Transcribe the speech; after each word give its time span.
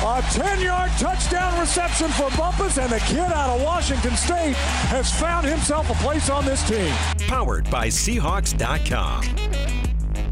A 0.00 0.22
10-yard 0.22 0.90
touchdown 0.92 1.60
reception 1.60 2.08
for 2.12 2.30
Bumpus, 2.34 2.78
and 2.78 2.90
the 2.90 3.00
kid 3.00 3.18
out 3.18 3.54
of 3.54 3.60
Washington 3.62 4.16
State 4.16 4.56
has 4.88 5.12
found 5.20 5.46
himself 5.46 5.90
a 5.90 5.94
place 6.02 6.30
on 6.30 6.46
this 6.46 6.66
team. 6.66 6.90
Powered 7.28 7.70
by 7.70 7.88
Seahawks.com. 7.88 9.22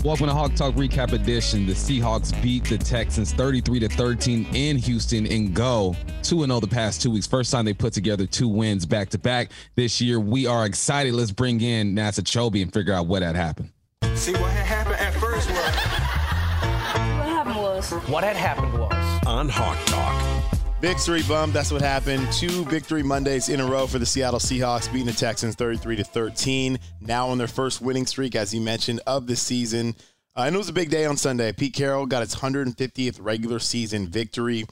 Welcome 0.02 0.28
to 0.28 0.32
Hawk 0.32 0.54
Talk 0.54 0.74
Recap 0.74 1.12
Edition. 1.12 1.66
The 1.66 1.74
Seahawks 1.74 2.32
beat 2.42 2.64
the 2.64 2.78
Texans 2.78 3.34
33 3.34 3.80
to 3.80 3.88
13 3.91 4.46
in 4.54 4.78
Houston 4.78 5.27
and 5.27 5.52
go 5.52 5.94
2 6.22 6.46
0 6.46 6.60
the 6.60 6.66
past 6.66 7.02
two 7.02 7.10
weeks. 7.10 7.27
First 7.27 7.52
time 7.52 7.66
they 7.66 7.74
put 7.74 7.92
together 7.92 8.24
two 8.24 8.48
wins 8.48 8.86
back 8.86 9.10
to 9.10 9.19
back 9.19 9.50
this 9.77 10.00
year. 10.00 10.19
We 10.19 10.46
are 10.46 10.64
excited. 10.64 11.12
Let's 11.12 11.30
bring 11.30 11.60
in 11.60 11.94
Nasa 11.94 12.22
Chobe 12.22 12.62
and 12.62 12.72
figure 12.72 12.94
out 12.94 13.06
what 13.06 13.20
had 13.20 13.36
happened. 13.36 13.70
See 14.14 14.32
what 14.32 14.50
had 14.50 14.64
happened 14.64 14.96
at 14.96 15.12
first 15.12 15.50
was. 15.50 15.58
What 15.58 17.28
happened 17.28 17.56
was. 17.56 17.91
What 18.08 18.24
had 18.24 18.36
happened 18.36 18.72
was 18.72 19.07
on 19.28 19.46
Hawk 19.46 19.77
Talk. 19.84 20.59
Victory 20.80 21.23
bump. 21.24 21.52
That's 21.52 21.70
what 21.70 21.82
happened. 21.82 22.27
Two 22.32 22.64
victory 22.64 23.02
Mondays 23.02 23.50
in 23.50 23.60
a 23.60 23.66
row 23.66 23.86
for 23.86 23.98
the 23.98 24.06
Seattle 24.06 24.41
Seahawks, 24.41 24.91
beating 24.91 25.06
the 25.06 25.12
Texans 25.12 25.55
33 25.55 25.96
to 25.96 26.05
13. 26.05 26.78
Now 27.02 27.28
on 27.28 27.36
their 27.36 27.46
first 27.46 27.83
winning 27.83 28.06
streak, 28.06 28.34
as 28.34 28.55
you 28.55 28.62
mentioned, 28.62 29.00
of 29.06 29.27
the 29.27 29.36
season. 29.36 29.95
Uh, 30.34 30.45
and 30.46 30.55
it 30.55 30.59
was 30.59 30.70
a 30.70 30.72
big 30.72 30.89
day 30.89 31.05
on 31.05 31.19
Sunday. 31.19 31.52
Pete 31.52 31.75
Carroll 31.75 32.06
got 32.06 32.22
his 32.22 32.36
150th 32.36 33.19
regular 33.20 33.58
season 33.58 34.08
victory. 34.08 34.64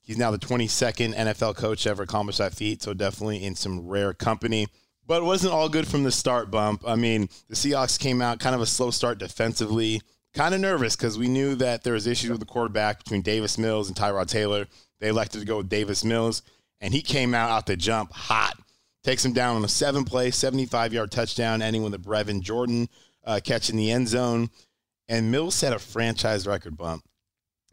He's 0.00 0.16
now 0.16 0.30
the 0.30 0.38
22nd 0.38 1.14
NFL 1.14 1.56
coach 1.56 1.86
ever 1.86 2.04
accomplish 2.04 2.38
that 2.38 2.54
feat, 2.54 2.82
so 2.82 2.94
definitely 2.94 3.44
in 3.44 3.54
some 3.54 3.86
rare 3.86 4.14
company. 4.14 4.68
But 5.06 5.22
it 5.22 5.26
wasn't 5.26 5.52
all 5.52 5.68
good 5.68 5.86
from 5.86 6.04
the 6.04 6.12
start 6.12 6.50
bump. 6.50 6.82
I 6.86 6.94
mean, 6.94 7.28
the 7.48 7.56
Seahawks 7.56 7.98
came 7.98 8.22
out 8.22 8.40
kind 8.40 8.54
of 8.54 8.62
a 8.62 8.66
slow 8.66 8.90
start 8.90 9.18
defensively 9.18 10.00
kind 10.34 10.54
of 10.54 10.60
nervous 10.60 10.96
because 10.96 11.18
we 11.18 11.28
knew 11.28 11.54
that 11.56 11.82
there 11.82 11.94
was 11.94 12.06
issues 12.06 12.30
with 12.30 12.40
the 12.40 12.46
quarterback 12.46 13.02
between 13.02 13.22
Davis 13.22 13.58
Mills 13.58 13.88
and 13.88 13.96
Tyrod 13.96 14.28
Taylor. 14.28 14.66
They 15.00 15.08
elected 15.08 15.40
to 15.40 15.46
go 15.46 15.58
with 15.58 15.68
Davis 15.68 16.04
Mills, 16.04 16.42
and 16.80 16.92
he 16.92 17.02
came 17.02 17.34
out 17.34 17.50
out 17.50 17.66
the 17.66 17.76
jump 17.76 18.12
hot. 18.12 18.54
Takes 19.04 19.24
him 19.24 19.32
down 19.32 19.56
on 19.56 19.64
a 19.64 19.68
seven 19.68 20.04
play, 20.04 20.30
75 20.30 20.92
yard 20.92 21.10
touchdown, 21.10 21.62
ending 21.62 21.82
with 21.82 21.94
a 21.94 21.98
Brevin 21.98 22.42
Jordan 22.42 22.88
uh, 23.24 23.40
the 23.40 23.90
end 23.90 24.08
zone. 24.08 24.50
And 25.08 25.30
Mills 25.30 25.54
set 25.54 25.72
a 25.72 25.78
franchise 25.78 26.46
record 26.46 26.76
bump, 26.76 27.04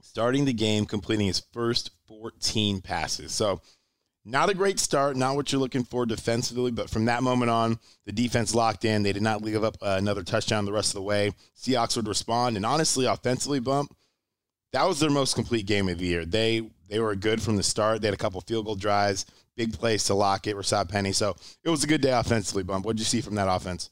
starting 0.02 0.46
the 0.46 0.54
game, 0.54 0.86
completing 0.86 1.28
his 1.28 1.42
first 1.52 1.92
14 2.08 2.82
passes. 2.82 3.34
So 3.34 3.62
not 4.26 4.50
a 4.50 4.54
great 4.54 4.80
start, 4.80 5.16
not 5.16 5.36
what 5.36 5.52
you're 5.52 5.62
looking 5.62 5.84
for 5.84 6.06
defensively, 6.06 6.72
but 6.72 6.90
from 6.90 7.06
that 7.06 7.24
moment 7.24 7.52
on, 7.52 7.80
the 8.06 8.12
defense 8.12 8.56
locked 8.56 8.84
in. 8.84 9.04
They 9.04 9.14
did 9.14 9.22
not 9.22 9.44
leave 9.44 9.64
up 9.64 9.78
uh, 9.82 9.96
another 9.98 10.24
touchdown 10.24 10.66
the 10.66 10.74
rest 10.74 10.90
of 10.90 10.96
the 10.96 11.04
way. 11.04 11.32
Seahawks 11.58 11.96
would 11.96 12.08
respond, 12.08 12.58
and 12.58 12.66
honestly, 12.66 13.06
offensively, 13.06 13.60
bump 13.60 13.96
that 14.76 14.86
was 14.86 15.00
their 15.00 15.10
most 15.10 15.36
complete 15.36 15.66
game 15.66 15.88
of 15.88 16.00
the 16.00 16.06
year. 16.06 16.26
They 16.26 16.70
they 16.90 17.00
were 17.00 17.16
good 17.16 17.42
from 17.42 17.56
the 17.56 17.64
start. 17.64 18.02
They 18.02 18.08
had 18.08 18.14
a 18.14 18.18
couple 18.18 18.42
field 18.42 18.66
goal 18.66 18.76
drives, 18.76 19.26
big 19.56 19.72
plays 19.72 20.04
to 20.06 20.14
lock 20.14 20.48
it, 20.48 20.56
Rashaad 20.58 20.90
Penny. 20.90 21.14
So 21.14 21.34
it 21.64 21.70
was 21.70 21.86
a 21.86 21.88
good 21.88 22.02
day 22.02 22.12
offensively. 22.12 22.64
Bump. 22.64 22.86
What 22.86 22.98
did 22.98 23.00
you 23.00 23.06
see 23.06 23.22
from 23.22 23.36
that 23.36 23.48
offense? 23.48 23.90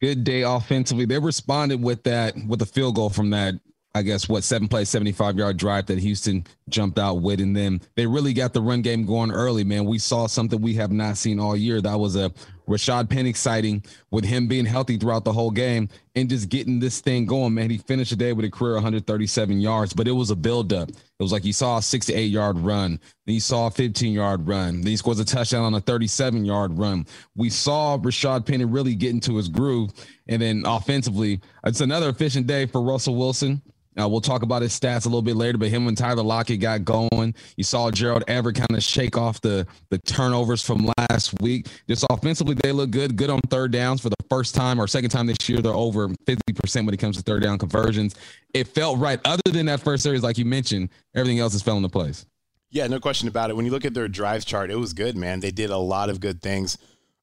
Good 0.00 0.24
day 0.24 0.42
offensively. 0.42 1.04
They 1.04 1.18
responded 1.18 1.82
with 1.82 2.04
that 2.04 2.34
with 2.48 2.62
a 2.62 2.66
field 2.66 2.94
goal 2.94 3.10
from 3.10 3.30
that 3.30 3.54
I 3.96 4.02
guess 4.02 4.28
what 4.28 4.42
seven 4.42 4.66
play, 4.66 4.84
75 4.84 5.38
yard 5.38 5.56
drive 5.56 5.86
that 5.86 6.00
Houston 6.00 6.44
jumped 6.68 6.98
out 6.98 7.22
with. 7.22 7.40
And 7.40 7.56
then 7.56 7.80
they 7.94 8.06
really 8.06 8.32
got 8.32 8.52
the 8.52 8.60
run 8.60 8.82
game 8.82 9.06
going 9.06 9.30
early, 9.30 9.62
man. 9.62 9.84
We 9.84 10.00
saw 10.00 10.26
something 10.26 10.60
we 10.60 10.74
have 10.74 10.90
not 10.90 11.16
seen 11.16 11.38
all 11.38 11.56
year. 11.56 11.80
That 11.80 12.00
was 12.00 12.16
a 12.16 12.32
Rashaad 12.68 13.08
Penny 13.08 13.32
sighting 13.34 13.84
with 14.10 14.24
him 14.24 14.48
being 14.48 14.64
healthy 14.64 14.96
throughout 14.96 15.24
the 15.24 15.32
whole 15.32 15.52
game 15.52 15.88
and 16.16 16.28
just 16.28 16.48
getting 16.48 16.80
this 16.80 17.00
thing 17.00 17.24
going, 17.24 17.54
man. 17.54 17.70
He 17.70 17.78
finished 17.78 18.10
the 18.10 18.16
day 18.16 18.32
with 18.32 18.44
a 18.44 18.50
career 18.50 18.74
137 18.74 19.60
yards, 19.60 19.92
but 19.92 20.08
it 20.08 20.12
was 20.12 20.30
a 20.30 20.36
buildup. 20.36 20.88
It 20.88 21.22
was 21.22 21.30
like 21.30 21.44
you 21.44 21.52
saw 21.52 21.78
a 21.78 21.82
68 21.82 22.24
yard 22.24 22.58
run, 22.58 22.98
then 23.26 23.34
you 23.34 23.40
saw 23.40 23.68
a 23.68 23.70
15 23.70 24.12
yard 24.12 24.48
run, 24.48 24.80
then 24.80 24.90
he 24.90 24.96
scores 24.96 25.20
a 25.20 25.24
touchdown 25.24 25.62
on 25.62 25.74
a 25.74 25.80
37 25.80 26.44
yard 26.44 26.76
run. 26.76 27.06
We 27.36 27.48
saw 27.50 27.96
Rashaad 27.98 28.44
Penny 28.46 28.64
really 28.64 28.96
get 28.96 29.10
into 29.10 29.36
his 29.36 29.48
groove. 29.48 29.90
And 30.26 30.42
then 30.42 30.64
offensively, 30.66 31.40
it's 31.64 31.80
another 31.80 32.08
efficient 32.08 32.46
day 32.46 32.66
for 32.66 32.82
Russell 32.82 33.14
Wilson. 33.14 33.62
Uh, 33.98 34.08
we'll 34.08 34.20
talk 34.20 34.42
about 34.42 34.62
his 34.62 34.78
stats 34.78 35.06
a 35.06 35.08
little 35.08 35.22
bit 35.22 35.36
later, 35.36 35.56
but 35.56 35.68
him 35.68 35.86
and 35.86 35.96
Tyler 35.96 36.22
Lockett 36.22 36.60
got 36.60 36.84
going. 36.84 37.34
You 37.56 37.64
saw 37.64 37.90
Gerald 37.90 38.24
Everett 38.26 38.56
kind 38.56 38.74
of 38.76 38.82
shake 38.82 39.16
off 39.16 39.40
the 39.40 39.66
the 39.90 39.98
turnovers 39.98 40.62
from 40.62 40.90
last 40.98 41.40
week. 41.40 41.68
Just 41.88 42.04
offensively, 42.10 42.56
they 42.62 42.72
look 42.72 42.90
good. 42.90 43.16
Good 43.16 43.30
on 43.30 43.40
third 43.50 43.72
downs 43.72 44.00
for 44.00 44.10
the 44.10 44.16
first 44.28 44.54
time 44.54 44.80
or 44.80 44.86
second 44.88 45.10
time 45.10 45.26
this 45.26 45.48
year. 45.48 45.60
They're 45.60 45.72
over 45.72 46.08
50% 46.08 46.86
when 46.86 46.94
it 46.94 46.98
comes 46.98 47.16
to 47.16 47.22
third 47.22 47.42
down 47.42 47.58
conversions. 47.58 48.16
It 48.52 48.68
felt 48.68 48.98
right. 48.98 49.20
Other 49.24 49.42
than 49.50 49.66
that 49.66 49.80
first 49.80 50.02
series, 50.02 50.22
like 50.22 50.38
you 50.38 50.44
mentioned, 50.44 50.90
everything 51.14 51.38
else 51.38 51.52
has 51.52 51.62
fell 51.62 51.76
into 51.76 51.88
place. 51.88 52.26
Yeah, 52.70 52.88
no 52.88 52.98
question 52.98 53.28
about 53.28 53.50
it. 53.50 53.56
When 53.56 53.64
you 53.64 53.70
look 53.70 53.84
at 53.84 53.94
their 53.94 54.08
drives 54.08 54.44
chart, 54.44 54.70
it 54.70 54.76
was 54.76 54.92
good, 54.92 55.16
man. 55.16 55.38
They 55.38 55.52
did 55.52 55.70
a 55.70 55.78
lot 55.78 56.10
of 56.10 56.18
good 56.18 56.42
things 56.42 56.76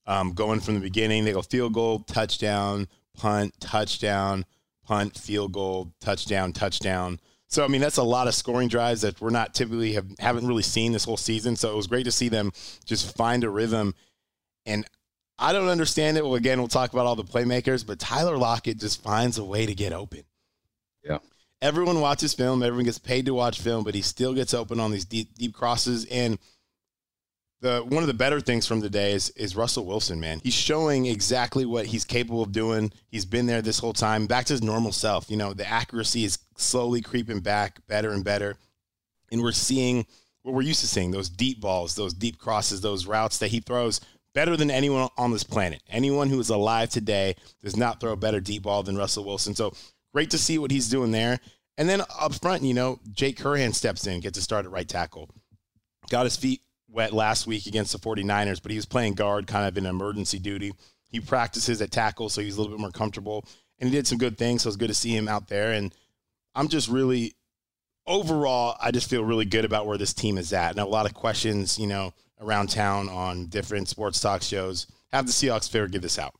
um, 0.07 0.31
going 0.31 0.61
from 0.61 0.75
the 0.75 0.79
beginning. 0.79 1.25
They 1.25 1.33
go 1.33 1.41
field 1.41 1.73
goal, 1.73 1.99
touchdown, 1.99 2.87
punt, 3.17 3.53
touchdown 3.59 4.45
punt, 4.91 5.17
field 5.17 5.53
goal, 5.53 5.93
touchdown, 6.01 6.51
touchdown. 6.51 7.17
So 7.47 7.63
I 7.63 7.69
mean 7.69 7.79
that's 7.79 7.95
a 7.95 8.03
lot 8.03 8.27
of 8.27 8.35
scoring 8.35 8.67
drives 8.67 9.01
that 9.01 9.21
we're 9.21 9.29
not 9.29 9.53
typically 9.53 9.93
have 9.93 10.05
haven't 10.19 10.45
really 10.45 10.63
seen 10.63 10.91
this 10.91 11.05
whole 11.05 11.15
season. 11.15 11.55
So 11.55 11.71
it 11.71 11.77
was 11.77 11.87
great 11.87 12.03
to 12.03 12.11
see 12.11 12.27
them 12.27 12.51
just 12.83 13.15
find 13.15 13.45
a 13.45 13.49
rhythm. 13.49 13.95
And 14.65 14.85
I 15.39 15.53
don't 15.53 15.69
understand 15.69 16.17
it. 16.17 16.25
Well, 16.25 16.35
again, 16.35 16.59
we'll 16.59 16.67
talk 16.67 16.91
about 16.91 17.05
all 17.05 17.15
the 17.15 17.23
playmakers, 17.23 17.87
but 17.87 17.99
Tyler 17.99 18.37
Lockett 18.37 18.79
just 18.79 19.01
finds 19.01 19.37
a 19.37 19.45
way 19.45 19.65
to 19.65 19.73
get 19.73 19.93
open. 19.93 20.23
Yeah. 21.05 21.19
Everyone 21.61 22.01
watches 22.01 22.33
film. 22.33 22.61
Everyone 22.61 22.83
gets 22.83 22.99
paid 22.99 23.27
to 23.27 23.33
watch 23.33 23.61
film, 23.61 23.85
but 23.85 23.95
he 23.95 24.01
still 24.01 24.33
gets 24.33 24.53
open 24.53 24.81
on 24.81 24.91
these 24.91 25.05
deep, 25.05 25.33
deep 25.35 25.53
crosses. 25.53 26.03
And 26.11 26.37
the 27.61 27.85
one 27.87 28.03
of 28.03 28.07
the 28.07 28.13
better 28.13 28.41
things 28.41 28.65
from 28.65 28.79
the 28.79 28.89
day 28.89 29.13
is 29.13 29.29
is 29.31 29.55
Russell 29.55 29.85
Wilson, 29.85 30.19
man. 30.19 30.41
He's 30.43 30.53
showing 30.53 31.05
exactly 31.05 31.65
what 31.65 31.85
he's 31.85 32.03
capable 32.03 32.41
of 32.41 32.51
doing. 32.51 32.91
He's 33.07 33.25
been 33.25 33.45
there 33.45 33.61
this 33.61 33.79
whole 33.79 33.93
time, 33.93 34.25
back 34.25 34.45
to 34.45 34.53
his 34.53 34.63
normal 34.63 34.91
self. 34.91 35.29
You 35.29 35.37
know, 35.37 35.53
the 35.53 35.67
accuracy 35.67 36.25
is 36.25 36.39
slowly 36.57 37.01
creeping 37.01 37.39
back, 37.39 37.85
better 37.87 38.11
and 38.11 38.23
better. 38.23 38.57
And 39.31 39.41
we're 39.41 39.51
seeing 39.51 40.05
what 40.41 40.55
we're 40.55 40.63
used 40.63 40.81
to 40.81 40.87
seeing, 40.87 41.11
those 41.11 41.29
deep 41.29 41.61
balls, 41.61 41.95
those 41.95 42.13
deep 42.13 42.39
crosses, 42.39 42.81
those 42.81 43.05
routes 43.05 43.37
that 43.37 43.49
he 43.49 43.59
throws 43.59 44.01
better 44.33 44.57
than 44.57 44.71
anyone 44.71 45.09
on 45.17 45.31
this 45.31 45.43
planet. 45.43 45.83
Anyone 45.89 46.29
who 46.29 46.39
is 46.39 46.49
alive 46.49 46.89
today 46.89 47.35
does 47.61 47.77
not 47.77 47.99
throw 47.99 48.13
a 48.13 48.17
better 48.17 48.39
deep 48.39 48.63
ball 48.63 48.81
than 48.81 48.97
Russell 48.97 49.23
Wilson. 49.23 49.53
So 49.53 49.73
great 50.13 50.31
to 50.31 50.37
see 50.37 50.57
what 50.57 50.71
he's 50.71 50.89
doing 50.89 51.11
there. 51.11 51.39
And 51.77 51.87
then 51.87 52.01
up 52.19 52.33
front, 52.35 52.63
you 52.63 52.73
know, 52.73 52.99
Jake 53.11 53.37
Curhan 53.37 53.73
steps 53.73 54.07
in, 54.07 54.19
gets 54.19 54.37
to 54.37 54.43
start 54.43 54.65
at 54.65 54.71
right 54.71 54.87
tackle. 54.87 55.29
Got 56.09 56.25
his 56.25 56.35
feet 56.35 56.61
wet 56.91 57.13
last 57.13 57.47
week 57.47 57.65
against 57.65 57.91
the 57.91 57.99
49ers, 57.99 58.61
but 58.61 58.71
he 58.71 58.77
was 58.77 58.85
playing 58.85 59.13
guard 59.13 59.47
kind 59.47 59.67
of 59.67 59.77
in 59.77 59.85
emergency 59.85 60.39
duty. 60.39 60.73
He 61.09 61.19
practices 61.19 61.81
at 61.81 61.91
tackle, 61.91 62.29
so 62.29 62.41
he's 62.41 62.55
a 62.55 62.61
little 62.61 62.75
bit 62.75 62.81
more 62.81 62.91
comfortable. 62.91 63.45
And 63.79 63.89
he 63.89 63.95
did 63.95 64.07
some 64.07 64.17
good 64.17 64.37
things, 64.37 64.61
so 64.61 64.69
it's 64.69 64.77
good 64.77 64.87
to 64.87 64.93
see 64.93 65.15
him 65.15 65.27
out 65.27 65.47
there. 65.47 65.71
And 65.71 65.93
I'm 66.53 66.67
just 66.67 66.87
really, 66.89 67.33
overall, 68.05 68.77
I 68.81 68.91
just 68.91 69.09
feel 69.09 69.23
really 69.23 69.45
good 69.45 69.65
about 69.65 69.87
where 69.87 69.97
this 69.97 70.13
team 70.13 70.37
is 70.37 70.53
at. 70.53 70.75
Now, 70.75 70.85
a 70.85 70.89
lot 70.89 71.05
of 71.05 71.13
questions, 71.13 71.79
you 71.79 71.87
know, 71.87 72.13
around 72.39 72.69
town 72.69 73.09
on 73.09 73.47
different 73.47 73.89
sports 73.89 74.19
talk 74.19 74.41
shows. 74.41 74.87
Have 75.11 75.25
the 75.25 75.31
Seahawks 75.31 75.69
figure 75.69 75.87
give 75.87 76.01
this 76.01 76.19
out? 76.19 76.33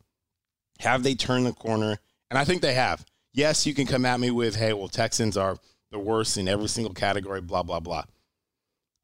Have 0.79 1.04
they 1.04 1.15
turned 1.15 1.45
the 1.45 1.54
corner? 1.54 1.97
And 2.30 2.38
I 2.38 2.45
think 2.45 2.62
they 2.62 2.74
have. 2.74 3.06
Yes, 3.33 3.65
you 3.65 3.74
can 3.74 3.86
come 3.86 4.06
at 4.06 4.19
me 4.19 4.31
with, 4.31 4.56
hey, 4.56 4.74
well, 4.74 4.88
Texans 4.88 5.38
are 5.38 5.57
the 5.92 6.00
worst 6.00 6.38
in 6.38 6.47
every 6.47 6.68
single 6.68 6.94
category, 6.94 7.42
blah, 7.42 7.63
blah, 7.63 7.80
blah. 7.80 8.04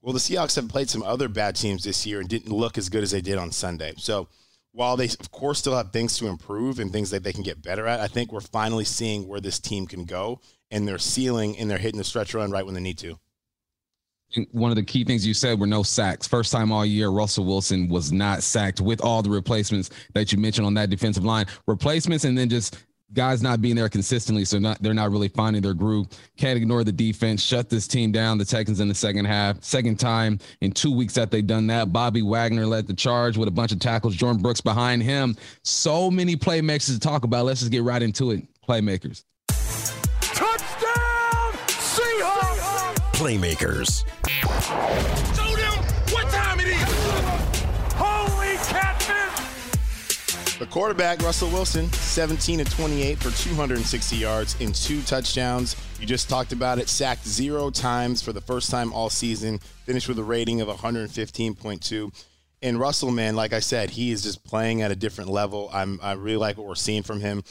Well, 0.08 0.14
the 0.14 0.20
Seahawks 0.20 0.56
have 0.56 0.70
played 0.70 0.90
some 0.90 1.04
other 1.04 1.28
bad 1.28 1.58
teams 1.58 1.84
this 1.84 2.06
year 2.06 2.22
and 2.22 2.30
didn't 2.30 2.50
look 2.50 2.78
as 2.78 2.88
good 2.88 3.04
as 3.04 3.12
they 3.12 3.20
did 3.20 3.38
on 3.38 3.52
Sunday. 3.52 3.94
So 3.98 4.30
while 4.72 4.96
they, 4.96 5.08
of 5.08 5.32
course, 5.32 5.60
still 5.60 5.76
have 5.76 5.92
things 5.92 6.18
to 6.20 6.28
improve 6.28 6.80
and 6.80 6.94
things 6.94 7.10
that 7.10 7.24
they 7.24 7.34
can 7.34 7.44
get 7.44 7.62
better 7.62 7.86
at, 7.86 8.00
I 8.00 8.08
think 8.08 8.32
we're 8.32 8.40
finally 8.40 8.86
seeing 8.86 9.28
where 9.28 9.42
this 9.42 9.60
team 9.60 9.86
can 9.86 10.06
go 10.06 10.40
and 10.72 10.88
they're 10.88 10.98
sealing 10.98 11.58
and 11.58 11.70
they're 11.70 11.78
hitting 11.78 11.98
the 11.98 12.06
stretch 12.06 12.34
run 12.34 12.52
right 12.52 12.66
when 12.66 12.74
they 12.74 12.80
need 12.80 12.98
to. 13.00 13.20
One 14.52 14.72
of 14.72 14.78
the 14.78 14.84
key 14.84 15.04
things 15.04 15.28
you 15.28 15.34
said 15.34 15.60
were 15.60 15.68
no 15.68 15.84
sacks. 15.84 16.26
First 16.26 16.54
time 16.54 16.72
all 16.72 16.86
year, 16.86 17.10
Russell 17.10 17.44
Wilson 17.44 17.90
was 17.90 18.10
not 18.10 18.44
sacked 18.44 18.80
with 18.80 19.02
all 19.02 19.22
the 19.22 19.30
replacements 19.30 19.90
that 20.14 20.32
you 20.32 20.38
mentioned 20.38 20.68
on 20.68 20.74
that 20.76 20.90
defensive 20.90 21.26
line. 21.26 21.48
Replacements 21.66 22.24
and 22.24 22.38
then 22.38 22.48
just 22.48 22.78
guys 23.14 23.42
not 23.42 23.62
being 23.62 23.76
there 23.76 23.90
consistently, 23.90 24.46
so 24.46 24.60
not 24.60 24.82
they're 24.82 24.94
not 24.94 25.12
really 25.12 25.30
finding 25.30 25.62
their 25.62 25.74
groove. 25.74 26.08
Can't 26.38 26.58
ignore 26.58 26.84
the 26.84 26.92
defense. 26.92 27.42
Shut 27.42 27.70
this 27.70 27.88
team 27.88 28.12
down. 28.12 28.38
The 28.38 28.46
Texans 28.46 28.80
in 28.80 28.88
the 28.88 28.96
second 28.96 29.26
half, 29.26 29.64
second 29.64 30.00
time 30.00 30.40
in 30.62 30.72
two 30.72 30.92
weeks 30.92 31.14
that 31.16 31.32
they've 31.32 31.46
done 31.46 31.68
that. 31.68 31.94
Bobby 31.94 32.22
Wagner 32.22 32.66
led 32.66 32.88
the 32.88 32.94
charge 32.94 33.38
with 33.38 33.48
a 33.48 33.52
bunch 33.52 33.72
of 33.72 33.80
tackles. 33.80 34.16
Jordyn 34.16 34.42
Brooks 34.42 34.62
behind 34.62 35.04
him. 35.04 35.36
So 35.64 36.12
many 36.12 36.36
playmakers 36.36 36.94
to 36.94 37.00
talk 37.00 37.24
about. 37.24 37.46
Let's 37.46 37.62
just 37.62 37.72
get 37.72 37.84
right 37.84 38.02
into 38.02 38.32
it. 38.32 38.44
Playmakers. 38.68 39.24
Touchdown, 40.22 41.54
Seahawks! 41.68 42.96
Playmakers. 43.14 44.04
The 50.60 50.66
quarterback, 50.66 51.22
Russell 51.22 51.50
Wilson, 51.50 51.88
17 51.94 52.58
to 52.58 52.66
28 52.66 53.20
for 53.20 53.30
260 53.30 54.16
yards 54.16 54.56
and 54.60 54.74
two 54.74 55.04
touchdowns. 55.04 55.76
You 56.00 56.08
just 56.08 56.30
talked 56.30 56.52
about 56.52 56.80
it. 56.80 56.90
Sacked 56.90 57.28
zero 57.28 57.70
times 57.70 58.24
for 58.24 58.34
the 58.34 58.42
first 58.42 58.72
time 58.72 58.92
all 58.92 59.12
season. 59.12 59.60
Finished 59.86 60.08
with 60.08 60.18
a 60.18 60.24
rating 60.24 60.60
of 60.62 60.68
115.2. 60.68 62.26
And 62.64 62.80
Russell, 62.80 63.12
man, 63.12 63.36
like 63.36 63.54
I 63.54 63.60
said, 63.60 63.92
he 63.92 64.10
is 64.10 64.24
just 64.24 64.44
playing 64.44 64.82
at 64.82 64.92
a 64.92 64.96
different 64.96 65.30
level. 65.30 65.70
I'm 65.72 66.00
I 66.02 66.14
really 66.14 66.38
like 66.38 66.58
what 66.58 66.66
we're 66.66 66.74
seeing 66.74 67.04
from 67.04 67.20
him. 67.20 67.44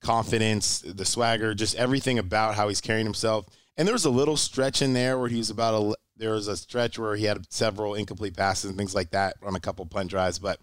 Confidence, 0.00 0.80
the 0.80 1.04
swagger, 1.04 1.52
just 1.52 1.76
everything 1.76 2.18
about 2.18 2.54
how 2.54 2.68
he's 2.68 2.80
carrying 2.80 3.04
himself. 3.04 3.44
And 3.76 3.86
there 3.86 3.94
was 3.94 4.06
a 4.06 4.10
little 4.10 4.38
stretch 4.38 4.80
in 4.80 4.94
there 4.94 5.18
where 5.18 5.28
he 5.28 5.36
was 5.36 5.50
about 5.50 5.74
a 5.74 5.94
there 6.16 6.30
was 6.30 6.48
a 6.48 6.56
stretch 6.56 6.98
where 6.98 7.14
he 7.14 7.26
had 7.26 7.52
several 7.52 7.94
incomplete 7.94 8.38
passes 8.38 8.70
and 8.70 8.78
things 8.78 8.94
like 8.94 9.10
that 9.10 9.36
on 9.42 9.54
a 9.54 9.60
couple 9.60 9.84
punt 9.84 10.08
drives, 10.08 10.38
but 10.38 10.60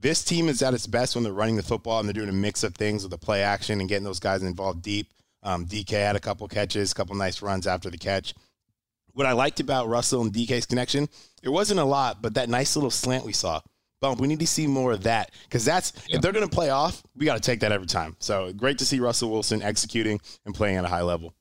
this 0.00 0.24
team 0.24 0.48
is 0.48 0.62
at 0.62 0.74
its 0.74 0.86
best 0.86 1.14
when 1.14 1.24
they're 1.24 1.32
running 1.32 1.56
the 1.56 1.62
football 1.62 1.98
and 2.00 2.08
they're 2.08 2.12
doing 2.14 2.28
a 2.28 2.32
mix 2.32 2.62
of 2.62 2.74
things 2.74 3.02
with 3.02 3.10
the 3.10 3.18
play 3.18 3.42
action 3.42 3.80
and 3.80 3.88
getting 3.88 4.04
those 4.04 4.20
guys 4.20 4.42
involved 4.42 4.82
deep. 4.82 5.08
Um, 5.42 5.66
DK 5.66 5.90
had 5.90 6.16
a 6.16 6.20
couple 6.20 6.46
catches, 6.48 6.92
a 6.92 6.94
couple 6.94 7.14
nice 7.16 7.42
runs 7.42 7.66
after 7.66 7.90
the 7.90 7.98
catch. 7.98 8.34
What 9.12 9.26
I 9.26 9.32
liked 9.32 9.60
about 9.60 9.88
Russell 9.88 10.22
and 10.22 10.32
DK's 10.32 10.66
connection, 10.66 11.08
it 11.42 11.48
wasn't 11.48 11.80
a 11.80 11.84
lot, 11.84 12.22
but 12.22 12.34
that 12.34 12.48
nice 12.48 12.76
little 12.76 12.90
slant 12.90 13.24
we 13.24 13.32
saw. 13.32 13.60
Bump, 14.00 14.20
we 14.20 14.28
need 14.28 14.40
to 14.40 14.46
see 14.46 14.66
more 14.66 14.92
of 14.92 15.02
that 15.02 15.30
because 15.44 15.64
that's 15.64 15.92
Yeah. 16.06 16.16
if 16.16 16.22
they're 16.22 16.32
going 16.32 16.48
to 16.48 16.54
play 16.54 16.70
off, 16.70 17.02
we 17.16 17.26
got 17.26 17.34
to 17.34 17.40
take 17.40 17.60
that 17.60 17.72
every 17.72 17.86
time. 17.86 18.16
So 18.18 18.52
great 18.52 18.78
to 18.78 18.86
see 18.86 18.98
Russell 19.00 19.30
Wilson 19.30 19.62
executing 19.62 20.20
and 20.46 20.54
playing 20.54 20.76
at 20.76 20.84
a 20.84 20.88
high 20.88 21.02
level. 21.02 21.34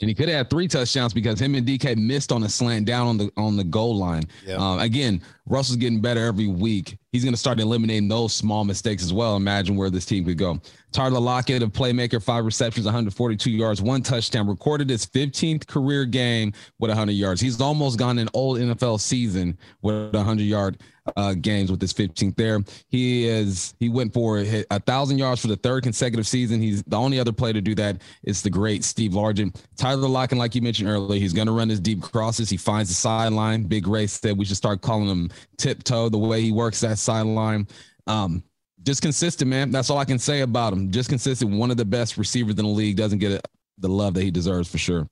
And 0.00 0.08
he 0.08 0.14
could 0.14 0.28
have 0.28 0.36
had 0.36 0.50
three 0.50 0.66
touchdowns 0.66 1.14
because 1.14 1.40
him 1.40 1.54
and 1.54 1.66
DK 1.66 1.96
missed 1.96 2.32
on 2.32 2.42
a 2.42 2.48
slant 2.48 2.84
down 2.84 3.06
on 3.06 3.16
the 3.16 3.30
on 3.36 3.56
the 3.56 3.62
goal 3.62 3.96
line. 3.96 4.24
Yeah. 4.44 4.56
Um, 4.56 4.80
again, 4.80 5.22
Russell's 5.46 5.76
getting 5.76 6.00
better 6.00 6.24
every 6.26 6.48
week. 6.48 6.98
He's 7.12 7.22
going 7.22 7.32
to 7.32 7.38
start 7.38 7.60
eliminating 7.60 8.08
those 8.08 8.32
small 8.32 8.64
mistakes 8.64 9.04
as 9.04 9.12
well. 9.12 9.36
Imagine 9.36 9.76
where 9.76 9.90
this 9.90 10.04
team 10.04 10.24
could 10.24 10.36
go. 10.36 10.60
Tyler 10.90 11.20
Lockett, 11.20 11.62
a 11.62 11.68
playmaker, 11.68 12.20
five 12.20 12.44
receptions, 12.44 12.86
142 12.86 13.50
yards, 13.50 13.80
one 13.80 14.02
touchdown, 14.02 14.48
recorded 14.48 14.90
his 14.90 15.06
15th 15.06 15.66
career 15.66 16.04
game 16.04 16.52
with 16.80 16.90
100 16.90 17.12
yards. 17.12 17.40
He's 17.40 17.60
almost 17.60 17.96
gone 17.96 18.18
an 18.18 18.28
old 18.34 18.58
NFL 18.58 19.00
season 19.00 19.56
with 19.80 20.12
100 20.12 20.42
yard 20.42 20.80
uh, 21.16 21.34
games 21.34 21.70
with 21.70 21.80
his 21.80 21.92
15th 21.92 22.36
there. 22.36 22.60
He 22.88 23.26
is 23.26 23.74
he 23.78 23.88
went 23.88 24.12
for 24.12 24.38
a, 24.38 24.80
thousand 24.80 25.18
yards 25.18 25.40
for 25.40 25.48
the 25.48 25.56
third 25.56 25.82
consecutive 25.82 26.26
season. 26.26 26.60
He's 26.60 26.82
the 26.84 26.96
only 26.96 27.18
other 27.18 27.32
player 27.32 27.52
to 27.52 27.60
do 27.60 27.74
that 27.76 28.00
is 28.22 28.42
the 28.42 28.50
great 28.50 28.84
Steve 28.84 29.12
Largent. 29.12 29.56
Tyler 29.76 30.08
Lockett, 30.08 30.38
like 30.38 30.54
you 30.54 30.62
mentioned 30.62 30.88
earlier, 30.88 31.20
he's 31.20 31.32
going 31.32 31.46
to 31.46 31.52
run 31.52 31.68
his 31.68 31.80
deep 31.80 32.02
crosses. 32.02 32.50
He 32.50 32.56
finds 32.56 32.88
the 32.88 32.94
sideline. 32.94 33.64
Big 33.64 33.86
Ray 33.86 34.06
said 34.06 34.36
we 34.36 34.44
should 34.44 34.56
start 34.56 34.80
calling 34.80 35.08
him 35.08 35.30
tiptoe 35.56 36.08
the 36.08 36.18
way 36.18 36.40
he 36.40 36.52
works 36.52 36.80
that 36.80 36.98
sideline. 36.98 37.66
Um, 38.06 38.42
just 38.82 39.00
consistent, 39.02 39.48
man. 39.48 39.70
That's 39.70 39.88
all 39.90 39.98
I 39.98 40.04
can 40.04 40.18
say 40.18 40.40
about 40.42 40.72
him. 40.72 40.90
Just 40.90 41.08
consistent. 41.08 41.50
One 41.52 41.70
of 41.70 41.76
the 41.76 41.84
best 41.84 42.18
receivers 42.18 42.56
in 42.58 42.64
the 42.64 42.70
league. 42.70 42.96
Doesn't 42.96 43.18
get 43.18 43.46
the 43.78 43.88
love 43.88 44.14
that 44.14 44.22
he 44.22 44.30
deserves 44.30 44.70
for 44.70 44.78
sure. 44.78 45.08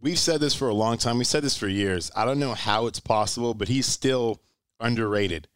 We've 0.00 0.18
said 0.18 0.40
this 0.40 0.54
for 0.54 0.68
a 0.68 0.74
long 0.74 0.98
time. 0.98 1.16
We 1.18 1.24
said 1.24 1.42
this 1.42 1.56
for 1.56 1.68
years. 1.68 2.10
I 2.14 2.26
don't 2.26 2.38
know 2.38 2.52
how 2.52 2.86
it's 2.86 3.00
possible, 3.00 3.54
but 3.54 3.68
he's 3.68 3.86
still 3.86 4.40
underrated. 4.80 5.48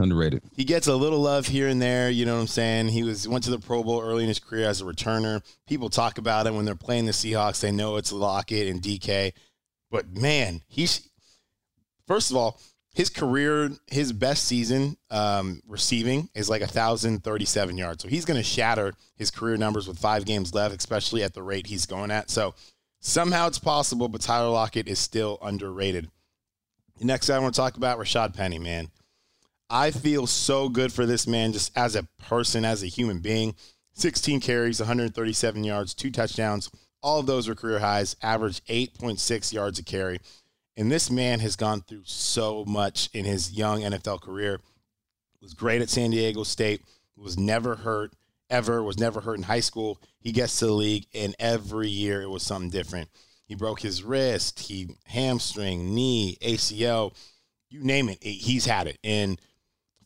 Underrated. 0.00 0.44
he 0.54 0.62
gets 0.62 0.86
a 0.86 0.94
little 0.94 1.18
love 1.18 1.48
here 1.48 1.66
and 1.66 1.82
there. 1.82 2.08
You 2.08 2.24
know 2.24 2.36
what 2.36 2.42
I'm 2.42 2.46
saying? 2.46 2.88
He 2.88 3.02
was 3.02 3.26
went 3.26 3.42
to 3.44 3.50
the 3.50 3.58
Pro 3.58 3.82
Bowl 3.82 4.00
early 4.00 4.22
in 4.22 4.28
his 4.28 4.38
career 4.38 4.68
as 4.68 4.80
a 4.80 4.84
returner. 4.84 5.42
People 5.66 5.90
talk 5.90 6.18
about 6.18 6.46
him 6.46 6.54
when 6.54 6.64
they're 6.64 6.76
playing 6.76 7.06
the 7.06 7.12
Seahawks. 7.12 7.60
They 7.60 7.72
know 7.72 7.96
it's 7.96 8.12
Lockett 8.12 8.68
and 8.68 8.80
DK, 8.80 9.32
but 9.90 10.16
man, 10.16 10.62
he's 10.68 11.08
first 12.06 12.30
of 12.30 12.36
all 12.36 12.60
his 12.94 13.10
career, 13.10 13.70
his 13.86 14.12
best 14.12 14.44
season 14.44 14.96
um, 15.10 15.62
receiving 15.66 16.28
is 16.34 16.48
like 16.48 16.62
a 16.62 16.66
thousand 16.66 17.22
thirty-seven 17.22 17.76
yards. 17.78 18.02
So 18.02 18.08
he's 18.08 18.24
going 18.24 18.38
to 18.38 18.44
shatter 18.44 18.92
his 19.16 19.30
career 19.30 19.56
numbers 19.56 19.86
with 19.86 19.98
five 19.98 20.24
games 20.24 20.54
left, 20.54 20.76
especially 20.76 21.22
at 21.22 21.34
the 21.34 21.42
rate 21.42 21.66
he's 21.66 21.86
going 21.86 22.10
at. 22.10 22.30
So 22.30 22.54
somehow 23.00 23.46
it's 23.46 23.58
possible, 23.58 24.08
but 24.08 24.20
Tyler 24.20 24.50
Lockett 24.50 24.88
is 24.88 24.98
still 24.98 25.38
underrated. 25.42 26.08
Next, 27.00 27.30
I 27.30 27.38
want 27.38 27.54
to 27.54 27.60
talk 27.60 27.76
about 27.76 27.98
Rashaad 27.98 28.34
Penny, 28.34 28.58
man. 28.58 28.90
I 29.70 29.90
feel 29.90 30.26
so 30.26 30.68
good 30.68 30.92
for 30.92 31.06
this 31.06 31.26
man 31.26 31.52
just 31.52 31.76
as 31.76 31.94
a 31.94 32.08
person, 32.18 32.64
as 32.64 32.82
a 32.82 32.86
human 32.86 33.20
being. 33.20 33.54
16 33.94 34.40
carries, 34.40 34.80
137 34.80 35.64
yards, 35.64 35.94
two 35.94 36.10
touchdowns. 36.10 36.70
All 37.02 37.20
of 37.20 37.26
those 37.26 37.48
were 37.48 37.54
career 37.54 37.78
highs, 37.78 38.16
average 38.22 38.64
8.6 38.64 39.52
yards 39.52 39.78
a 39.78 39.84
carry. 39.84 40.20
And 40.76 40.90
this 40.90 41.10
man 41.10 41.40
has 41.40 41.56
gone 41.56 41.82
through 41.82 42.02
so 42.04 42.64
much 42.64 43.10
in 43.12 43.24
his 43.24 43.52
young 43.52 43.82
NFL 43.82 44.20
career. 44.20 44.60
Was 45.40 45.54
great 45.54 45.82
at 45.82 45.90
San 45.90 46.10
Diego 46.10 46.42
State, 46.42 46.82
was 47.16 47.38
never 47.38 47.76
hurt 47.76 48.12
ever, 48.50 48.82
was 48.82 48.98
never 48.98 49.20
hurt 49.20 49.36
in 49.36 49.44
high 49.44 49.60
school. 49.60 49.98
He 50.20 50.32
gets 50.32 50.58
to 50.58 50.66
the 50.66 50.72
league, 50.72 51.06
and 51.14 51.34
every 51.38 51.88
year 51.88 52.22
it 52.22 52.30
was 52.30 52.42
something 52.42 52.70
different. 52.70 53.08
He 53.48 53.54
broke 53.54 53.80
his 53.80 54.02
wrist, 54.02 54.60
he 54.60 54.90
hamstring, 55.06 55.94
knee, 55.94 56.36
ACL, 56.42 57.14
you 57.70 57.82
name 57.82 58.10
it, 58.10 58.22
he's 58.22 58.66
had 58.66 58.86
it. 58.86 58.98
And 59.02 59.40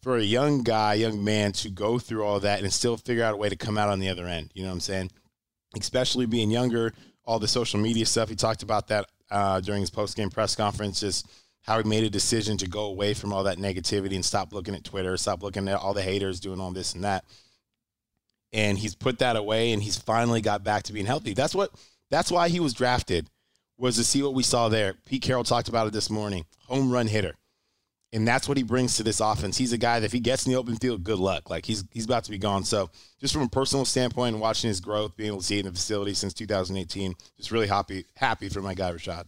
for 0.01 0.17
a 0.17 0.23
young 0.23 0.63
guy, 0.63 0.95
young 0.95 1.23
man 1.23 1.53
to 1.53 1.69
go 1.69 1.99
through 1.99 2.25
all 2.25 2.41
that 2.41 2.63
and 2.63 2.73
still 2.73 2.97
figure 2.97 3.25
out 3.25 3.35
a 3.35 3.37
way 3.37 3.49
to 3.49 3.57
come 3.57 3.77
out 3.77 3.89
on 3.89 3.99
the 3.99 4.09
other 4.09 4.27
end. 4.27 4.51
You 4.55 4.63
know 4.63 4.69
what 4.69 4.75
I'm 4.75 4.81
saying? 4.81 5.11
Especially 5.79 6.27
being 6.27 6.51
younger, 6.51 6.93
all 7.25 7.39
the 7.39 7.49
social 7.49 7.81
media 7.81 8.07
stuff. 8.07 8.29
He 8.29 8.37
talked 8.37 8.63
about 8.63 8.89
that 8.89 9.07
uh, 9.31 9.61
during 9.61 9.81
his 9.81 9.91
post 9.91 10.17
game 10.17 10.31
press 10.31 10.55
conference, 10.55 11.01
just 11.01 11.29
how 11.63 11.79
he 11.79 11.89
made 11.89 12.05
a 12.05 12.11
decision 12.11 12.57
to 12.59 12.69
go 12.69 12.85
away 12.85 13.15
from 13.15 13.33
all 13.33 13.45
that 13.45 13.59
negativity 13.59 14.15
and 14.15 14.25
stop 14.25 14.53
looking 14.53 14.75
at 14.75 14.85
Twitter, 14.85 15.17
stop 15.17 15.43
looking 15.43 15.69
at 15.69 15.77
all 15.79 15.95
the 15.95 16.03
haters 16.03 16.41
doing 16.41 16.61
all 16.61 16.73
this 16.73 16.95
and 16.95 17.05
that. 17.05 17.25
And 18.53 18.77
he's 18.77 18.95
put 18.95 19.21
that 19.21 19.37
away 19.37 19.73
and 19.73 19.83
he's 19.83 19.97
finally 19.97 20.41
got 20.41 20.63
back 20.63 20.83
to 20.85 20.93
being 20.93 21.07
healthy. 21.07 21.33
That's 21.33 21.55
what 21.55 21.71
that's 22.11 22.31
why 22.31 22.49
he 22.49 22.61
was 22.61 22.75
drafted, 22.75 23.31
was 23.83 23.97
to 23.97 24.05
see 24.05 24.23
what 24.23 24.33
we 24.33 24.45
saw 24.45 24.69
there. 24.69 24.95
Pete 25.05 25.23
Carroll 25.23 25.43
talked 25.43 25.69
about 25.69 25.89
it 25.89 25.93
this 25.93 26.09
morning. 26.09 26.45
Home 26.69 26.93
run 26.93 27.09
hitter. 27.09 27.35
And 28.13 28.29
that's 28.29 28.47
what 28.47 28.57
he 28.57 28.63
brings 28.63 28.97
to 28.97 29.03
this 29.03 29.19
offense. 29.19 29.57
He's 29.57 29.73
a 29.73 29.79
guy 29.79 29.99
that 29.99 30.07
if 30.07 30.13
he 30.13 30.21
gets 30.21 30.47
in 30.47 30.53
the 30.53 30.59
open 30.59 30.77
field, 30.77 31.03
good 31.03 31.19
luck. 31.19 31.51
Like 31.51 31.67
he's 31.67 31.83
he's 31.91 32.05
about 32.05 32.23
to 32.25 32.31
be 32.31 32.39
gone. 32.39 32.63
So 32.63 32.91
just 33.21 33.33
from 33.35 33.43
a 33.43 33.49
personal 33.49 33.85
standpoint, 33.85 34.35
and 34.35 34.41
watching 34.41 34.69
his 34.69 34.81
growth, 34.81 35.17
being 35.17 35.29
able 35.29 35.41
to 35.41 35.45
see 35.45 35.57
it 35.57 35.61
in 35.61 35.67
the 35.67 35.73
facility 35.73 36.15
since 36.15 36.33
2018, 36.33 37.15
just 37.37 37.51
really 37.51 37.67
happy 37.67 38.05
happy 38.15 38.49
for 38.49 38.63
my 38.63 38.75
guy 38.75 38.93
Rashaad. 38.93 39.25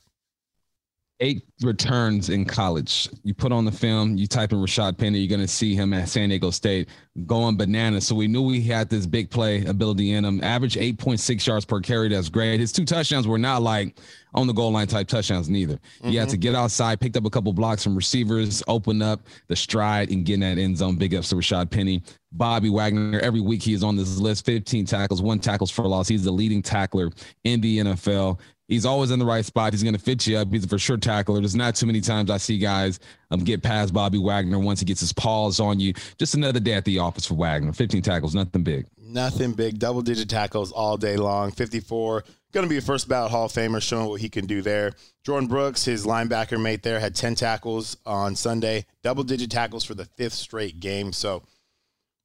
Eight 1.21 1.45
returns 1.63 2.29
in 2.29 2.45
college. 2.45 3.09
You 3.23 3.35
put 3.35 3.53
on 3.53 3.65
the 3.65 3.73
film, 3.73 4.17
you 4.17 4.27
type 4.27 4.53
in 4.53 4.59
Rashaad 4.59 4.99
Penny, 4.99 5.21
you're 5.21 5.29
going 5.29 5.47
to 5.47 5.53
see 5.53 5.75
him 5.75 5.93
at 5.93 6.09
San 6.09 6.29
Diego 6.29 6.51
State 6.51 6.89
going 7.27 7.57
bananas. 7.57 8.07
So 8.07 8.17
we 8.17 8.27
knew 8.27 8.51
he 8.51 8.63
had 8.63 8.91
this 8.91 9.07
big 9.07 9.31
play 9.31 9.65
ability 9.65 10.13
in 10.13 10.25
him. 10.25 10.43
Average 10.43 10.75
8.6 10.75 11.47
yards 11.47 11.65
per 11.65 11.81
carry. 11.81 12.09
That's 12.09 12.29
great. 12.29 12.59
His 12.59 12.73
two 12.73 12.85
touchdowns 12.85 13.29
were 13.29 13.39
not 13.39 13.63
like 13.63 13.99
on 14.35 14.49
the 14.49 14.53
goal 14.53 14.73
line 14.73 14.89
type 14.89 15.07
touchdowns, 15.07 15.49
neither. 15.49 15.79
He 16.03 16.17
had 16.17 16.29
to 16.31 16.35
mm-hmm. 16.35 16.41
get 16.41 16.55
outside, 16.57 17.01
picked 17.01 17.17
up 17.17 17.25
a 17.25 17.31
couple 17.31 17.53
blocks 17.53 17.85
from 17.85 17.95
receivers, 17.95 18.63
open 18.67 19.01
up 19.01 19.21
the 19.47 19.55
stride 19.55 20.11
and 20.11 20.25
get 20.25 20.35
in 20.35 20.41
that 20.41 20.59
end 20.59 20.79
zone. 20.79 20.97
Big 20.97 21.15
ups 21.15 21.29
to 21.29 21.37
Rashaad 21.37 21.71
Penny. 21.71 22.03
Bobby 22.33 22.69
Wagner, 22.69 23.21
every 23.21 23.41
week 23.41 23.63
he 23.63 23.75
is 23.75 23.85
on 23.85 23.95
this 23.95 24.19
list 24.19 24.45
15 24.45 24.87
tackles, 24.87 25.23
one 25.23 25.39
tackles 25.39 25.71
for 25.71 25.87
loss. 25.87 26.09
He's 26.09 26.25
the 26.25 26.33
leading 26.33 26.63
tackler 26.63 27.11
in 27.45 27.61
the 27.61 27.79
NFL. 27.79 28.41
He's 28.67 28.87
always 28.87 29.11
in 29.11 29.19
the 29.19 29.27
right 29.27 29.45
spot. 29.45 29.75
He's 29.75 29.83
going 29.83 29.95
to 29.95 30.01
fit 30.01 30.27
you 30.27 30.39
up. 30.39 30.51
He's 30.51 30.65
a 30.65 30.69
for 30.69 30.79
sure 30.79 30.97
tackler. 30.97 31.39
There's 31.41 31.55
not 31.55 31.75
too 31.75 31.87
many 31.87 32.01
times 32.01 32.31
I 32.31 32.39
see 32.39 32.59
guys 32.59 32.99
um, 33.31 33.41
get 33.41 33.63
past 33.63 33.93
Bobby 33.93 34.19
Wagner 34.19 34.59
once 34.59 34.81
he 34.81 34.87
gets 34.87 35.01
his 35.01 35.13
paws 35.13 35.61
on 35.61 35.81
you. 35.81 35.93
Just 36.19 36.35
another 36.35 36.61
day 36.61 36.73
at 36.73 36.85
the 36.87 36.99
office 36.99 37.27
for 37.27 37.35
Wagner. 37.35 37.73
15 37.75 38.01
tackles, 38.01 38.35
nothing 38.35 38.63
big. 38.63 38.87
Nothing 38.97 39.53
big, 39.53 39.79
double 39.79 40.01
digit 40.01 40.31
tackles 40.31 40.73
all 40.73 40.97
day 40.97 41.17
long. 41.17 41.53
54. 41.53 42.25
Going 42.53 42.65
to 42.65 42.71
be 42.71 42.79
a 42.79 42.81
first 42.81 43.07
ballot 43.07 43.33
Hall 43.33 43.47
of 43.47 43.53
Famer 43.53 43.83
showing 43.83 44.09
what 44.09 44.21
he 44.21 44.29
can 44.31 44.47
do 44.47 44.63
there. 44.63 44.93
Jordyn 45.27 45.49
Brooks, 45.49 45.85
his 45.85 46.07
linebacker 46.07 46.61
mate 46.61 46.83
there, 46.83 47.01
had 47.01 47.15
10 47.15 47.35
tackles 47.35 47.97
on 48.07 48.35
Sunday, 48.35 48.87
double 49.03 49.25
digit 49.25 49.51
tackles 49.51 49.85
for 49.85 49.95
the 49.95 50.05
fifth 50.05 50.35
straight 50.35 50.81
game. 50.81 51.13
So 51.13 51.43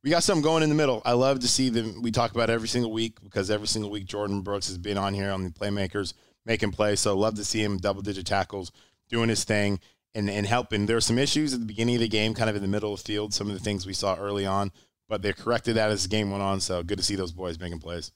we 0.03 0.10
got 0.10 0.24
something 0.24 0.43
going 0.43 0.63
in 0.63 0.69
the 0.69 0.75
middle. 0.75 1.01
I 1.03 1.13
love 1.13 1.39
to 1.39 1.48
see 1.48 1.69
them. 1.69 2.01
We 2.01 2.12
talk 2.12 2.31
about 2.31 2.50
every 2.50 2.67
single 2.69 2.91
week 2.91 3.22
because 3.22 3.51
every 3.51 3.67
single 3.67 3.91
week 3.91 4.05
Jordyn 4.05 4.43
Brooks 4.43 4.67
has 4.67 4.77
been 4.77 4.98
on 4.98 5.13
here 5.13 5.31
on 5.31 5.43
the 5.43 5.50
playmakers 5.50 6.13
making 6.50 6.72
plays. 6.72 7.00
So 7.00 7.15
love 7.15 7.36
to 7.36 7.46
see 7.46 7.63
him 7.63 7.77
double 7.77 8.01
digit 8.01 8.25
tackles, 8.25 8.72
doing 9.08 9.29
his 9.29 9.46
thing 9.46 9.79
and, 10.15 10.29
and 10.29 10.46
helping. 10.46 10.88
There 10.88 10.98
were 10.98 11.01
some 11.01 11.20
issues 11.20 11.53
at 11.53 11.60
the 11.60 11.65
beginning 11.65 11.96
of 11.96 12.01
the 12.01 12.10
game, 12.10 12.34
kind 12.34 12.50
of 12.50 12.56
in 12.56 12.62
the 12.62 12.68
middle 12.68 12.91
of 12.91 13.00
the 13.00 13.06
field, 13.06 13.34
some 13.34 13.48
of 13.48 13.53
the 13.53 13.60
things 13.60 13.86
we 13.86 13.94
saw 13.94 14.15
early 14.15 14.46
on, 14.46 14.72
but 15.08 15.22
they 15.22 15.32
corrected 15.32 15.75
that 15.75 15.91
as 15.91 16.03
the 16.03 16.10
game 16.10 16.32
went 16.32 16.44
on. 16.44 16.60
So 16.60 16.84
good 16.84 16.98
to 16.98 17.03
see 17.03 17.15
those 17.15 17.32
boys 17.32 17.60
making 17.60 17.79
plays. 17.79 18.12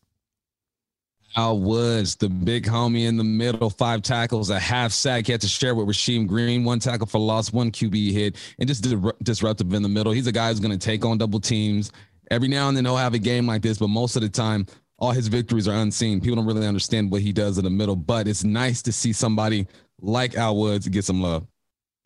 Al 1.36 1.60
Woods, 1.60 2.16
the 2.16 2.30
big 2.30 2.66
homie 2.66 3.08
in 3.08 3.18
the 3.18 3.24
middle, 3.24 3.70
five 3.70 4.04
tackles, 4.04 4.52
a 4.52 4.60
half 4.60 4.92
sack. 4.92 5.26
He 5.26 5.32
had 5.32 5.42
to 5.42 5.48
share 5.48 5.74
with 5.74 5.88
Rasheem 5.88 6.28
Green, 6.28 6.64
one 6.64 6.80
tackle 6.80 7.08
for 7.08 7.20
loss, 7.20 7.52
one 7.52 7.72
QB 7.72 8.12
hit, 8.12 8.36
and 8.60 8.68
just 8.68 8.84
disruptive 9.24 9.74
in 9.74 9.82
the 9.82 9.90
middle. 9.90 10.12
He's 10.12 10.28
a 10.28 10.32
guy 10.32 10.50
who's 10.50 10.60
going 10.60 10.78
to 10.78 10.84
take 10.84 11.06
on 11.06 11.18
double 11.18 11.40
teams. 11.40 11.92
Every 12.30 12.48
now 12.48 12.68
and 12.68 12.78
then 12.78 12.86
he'll 12.86 12.98
have 12.98 13.16
a 13.16 13.20
game 13.20 13.48
like 13.48 13.64
this, 13.64 13.80
but 13.80 13.88
most 13.88 14.16
of 14.16 14.22
the 14.22 14.30
time, 14.30 14.68
all 14.98 15.12
his 15.12 15.28
victories 15.28 15.68
are 15.68 15.76
unseen. 15.76 16.22
People 16.22 16.38
don't 16.38 16.46
really 16.46 16.68
understand 16.68 17.12
what 17.12 17.22
he 17.22 17.34
does 17.34 17.58
in 17.58 17.64
the 17.64 17.70
middle, 17.70 17.96
but 17.96 18.28
it's 18.28 18.44
nice 18.44 18.82
to 18.84 18.92
see 18.92 19.14
somebody 19.14 19.68
like 20.00 20.36
Al 20.36 20.56
Woods 20.56 20.88
get 20.88 21.06
some 21.06 21.22
love. 21.22 21.48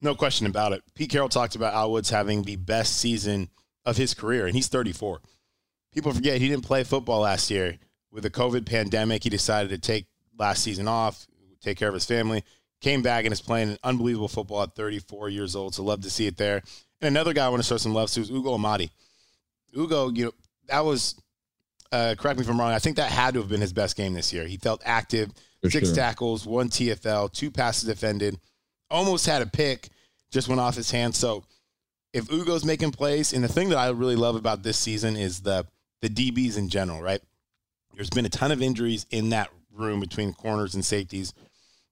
No 0.01 0.15
question 0.15 0.47
about 0.47 0.73
it. 0.73 0.83
Pete 0.95 1.09
Carroll 1.09 1.29
talked 1.29 1.55
about 1.55 1.73
Al 1.73 1.91
Woods 1.91 2.09
having 2.09 2.43
the 2.43 2.55
best 2.55 2.97
season 2.97 3.49
of 3.85 3.97
his 3.97 4.13
career, 4.13 4.45
and 4.45 4.55
he's 4.55 4.67
34. 4.67 5.21
People 5.93 6.13
forget 6.13 6.39
he 6.39 6.47
didn't 6.47 6.65
play 6.65 6.83
football 6.83 7.21
last 7.21 7.49
year 7.49 7.77
with 8.11 8.23
the 8.23 8.29
COVID 8.29 8.65
pandemic, 8.65 9.23
he 9.23 9.29
decided 9.29 9.69
to 9.69 9.77
take 9.77 10.07
last 10.37 10.63
season 10.63 10.87
off, 10.87 11.27
take 11.61 11.77
care 11.77 11.87
of 11.87 11.93
his 11.93 12.05
family, 12.05 12.43
came 12.81 13.01
back 13.01 13.25
and 13.25 13.33
is 13.33 13.41
playing 13.41 13.69
an 13.69 13.77
unbelievable 13.83 14.27
football 14.27 14.63
at 14.63 14.75
34 14.75 15.29
years 15.29 15.55
old. 15.55 15.75
So 15.75 15.83
love 15.83 16.01
to 16.01 16.09
see 16.09 16.27
it 16.27 16.37
there. 16.37 16.61
And 17.01 17.07
another 17.07 17.33
guy 17.33 17.45
I 17.45 17.49
want 17.49 17.61
to 17.61 17.67
show 17.67 17.77
some 17.77 17.93
love 17.93 18.09
to 18.11 18.21
is 18.21 18.31
Ugo 18.31 18.57
Amadi. 18.57 18.89
Ugo, 19.75 20.09
you 20.09 20.25
know, 20.25 20.31
that 20.67 20.85
was 20.85 21.15
uh, 21.91 22.15
correct 22.17 22.37
me 22.39 22.43
if 22.45 22.49
I'm 22.49 22.59
wrong. 22.59 22.71
I 22.71 22.79
think 22.79 22.97
that 22.97 23.11
had 23.11 23.33
to 23.33 23.39
have 23.41 23.49
been 23.49 23.61
his 23.61 23.73
best 23.73 23.95
game 23.95 24.13
this 24.13 24.33
year. 24.33 24.45
He 24.45 24.57
felt 24.57 24.81
active, 24.85 25.31
For 25.61 25.69
six 25.69 25.87
sure. 25.87 25.95
tackles, 25.95 26.45
one 26.45 26.69
TFL, 26.69 27.31
two 27.31 27.51
passes 27.51 27.87
defended, 27.87 28.39
almost 28.89 29.25
had 29.25 29.41
a 29.41 29.47
pick, 29.47 29.89
just 30.31 30.47
went 30.47 30.61
off 30.61 30.75
his 30.75 30.91
hands. 30.91 31.17
So 31.17 31.43
if 32.13 32.25
Ugo's 32.25 32.65
making 32.65 32.91
plays, 32.91 33.33
and 33.33 33.43
the 33.43 33.47
thing 33.47 33.69
that 33.69 33.77
I 33.77 33.89
really 33.89 34.15
love 34.15 34.35
about 34.35 34.63
this 34.63 34.77
season 34.77 35.15
is 35.15 35.41
the 35.41 35.65
the 36.01 36.09
DBs 36.09 36.57
in 36.57 36.69
general, 36.69 37.01
right? 37.01 37.21
There's 37.95 38.09
been 38.11 38.25
a 38.25 38.29
ton 38.29 38.51
of 38.51 38.61
injuries 38.61 39.07
in 39.09 39.29
that 39.29 39.49
room 39.73 39.99
between 39.99 40.33
corners 40.33 40.75
and 40.75 40.85
safeties 40.85 41.33